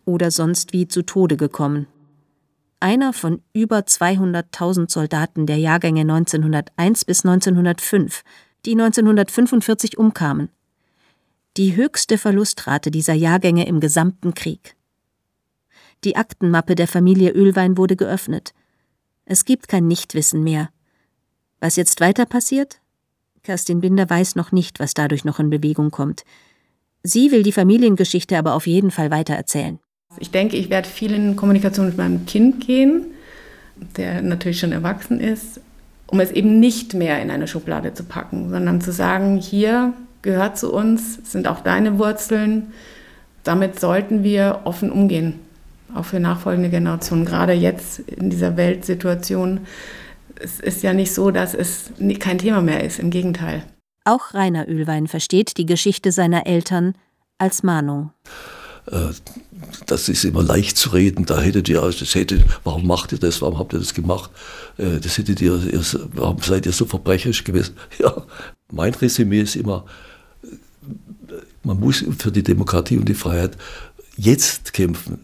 oder 0.05 0.31
sonst 0.31 0.75
wie 0.75 0.87
zu 0.87 1.03
Tode 1.03 1.39
gekommen 1.39 1.87
einer 2.81 3.13
von 3.13 3.43
über 3.53 3.81
200.000 3.81 4.91
Soldaten 4.91 5.47
der 5.47 5.59
Jahrgänge 5.59 6.01
1901 6.01 7.05
bis 7.05 7.25
1905, 7.25 8.23
die 8.67 8.73
1945 8.73 9.99
umkamen. 9.99 10.49
Die 11.57 11.77
höchste 11.77 12.19
Verlustrate 12.19 12.91
dieser 12.91 13.15
Jahrgänge 13.15 13.67
im 13.67 13.81
gesamten 13.81 14.35
Krieg. 14.35 14.77
Die 16.05 16.17
Aktenmappe 16.17 16.75
der 16.75 16.89
Familie 16.89 17.33
Ölwein 17.33 17.77
wurde 17.77 17.97
geöffnet. 17.97 18.55
Es 19.25 19.45
gibt 19.45 19.69
kein 19.69 19.87
Nichtwissen 19.87 20.43
mehr. 20.43 20.71
Was 21.61 21.77
jetzt 21.77 22.01
weiter 22.01 22.25
passiert? 22.25 22.81
Kerstin 23.43 23.81
Binder 23.81 24.09
weiß 24.09 24.37
noch 24.37 24.53
nicht, 24.53 24.81
was 24.81 24.95
dadurch 24.95 25.25
noch 25.25 25.39
in 25.39 25.51
Bewegung 25.51 25.91
kommt. 25.91 26.25
Sie 27.03 27.31
will 27.31 27.43
die 27.43 27.53
Familiengeschichte 27.53 28.39
aber 28.39 28.55
auf 28.55 28.67
jeden 28.67 28.91
Fall 28.91 29.11
weitererzählen. 29.11 29.79
Ich 30.19 30.31
denke, 30.31 30.57
ich 30.57 30.71
werde 30.71 30.89
viel 30.89 31.13
in 31.13 31.37
Kommunikation 31.37 31.87
mit 31.87 31.97
meinem 31.97 32.27
Kind 32.27 32.67
gehen, 32.67 33.07
der 33.97 34.23
natürlich 34.23 34.59
schon 34.59 34.73
erwachsen 34.73 35.21
ist, 35.21 35.61
um 36.07 36.19
es 36.19 36.33
eben 36.33 36.59
nicht 36.59 36.95
mehr 36.95 37.23
in 37.23 37.31
eine 37.31 37.47
Schublade 37.47 37.95
zu 37.95 38.05
packen, 38.05 38.51
sondern 38.51 38.81
zu 38.81 38.93
sagen, 38.93 39.39
hier 39.39 39.93
gehört 40.23 40.59
zu 40.59 40.73
uns, 40.73 41.31
sind 41.31 41.47
auch 41.47 41.61
deine 41.61 41.99
Wurzeln. 41.99 42.73
Damit 43.45 43.79
sollten 43.79 44.25
wir 44.25 44.63
offen 44.65 44.91
umgehen, 44.91 45.35
auch 45.95 46.05
für 46.05 46.21
nachfolgende 46.21 46.71
Generationen, 46.71 47.25
gerade 47.25 47.53
jetzt 47.53 48.01
in 48.01 48.31
dieser 48.31 48.57
Weltsituation. 48.57 49.61
Es 50.43 50.59
ist 50.59 50.83
ja 50.83 50.93
nicht 50.93 51.15
so, 51.15 51.31
dass 51.31 51.55
es 51.55 51.93
kein 52.19 52.39
Thema 52.39 52.61
mehr 52.61 52.83
ist, 52.83 52.99
im 52.99 53.11
Gegenteil. 53.11 53.63
Auch 54.05 54.35
Rainer 54.35 54.69
Ölwein 54.69 55.07
versteht 55.07 55.57
die 55.57 55.67
Geschichte 55.67 56.11
seiner 56.11 56.47
Eltern 56.47 56.95
als 57.39 57.63
Mahnung. 57.63 58.11
Äh, 58.87 59.11
das 59.87 60.09
ist 60.09 60.25
immer 60.25 60.43
leicht 60.43 60.77
zu 60.77 60.91
reden, 60.91 61.27
da 61.27 61.41
hättet 61.41 61.69
ihr, 61.69 61.81
das 61.81 62.15
hättet, 62.15 62.45
warum 62.65 62.87
macht 62.87 63.13
ihr 63.13 63.19
das, 63.19 63.43
warum 63.43 63.59
habt 63.59 63.73
ihr 63.73 63.79
das 63.79 63.95
gemacht, 63.95 64.31
äh, 64.79 64.99
das 64.99 65.19
hättet 65.19 65.41
ihr, 65.41 65.61
warum 66.13 66.39
seid 66.41 66.67
ihr 66.67 66.73
so 66.73 66.87
verbrecherisch 66.87 67.45
gewesen? 67.45 67.77
Ja, 67.99 68.25
mein 68.73 68.95
Resümee 68.95 69.41
ist 69.41 69.57
immer, 69.57 69.85
man 71.63 71.79
muss 71.79 72.05
für 72.19 72.33
die 72.33 72.43
Demokratie 72.43 72.97
und 72.97 73.09
die 73.09 73.15
Freiheit 73.15 73.57
jetzt 74.17 74.73
kämpfen. 74.73 75.19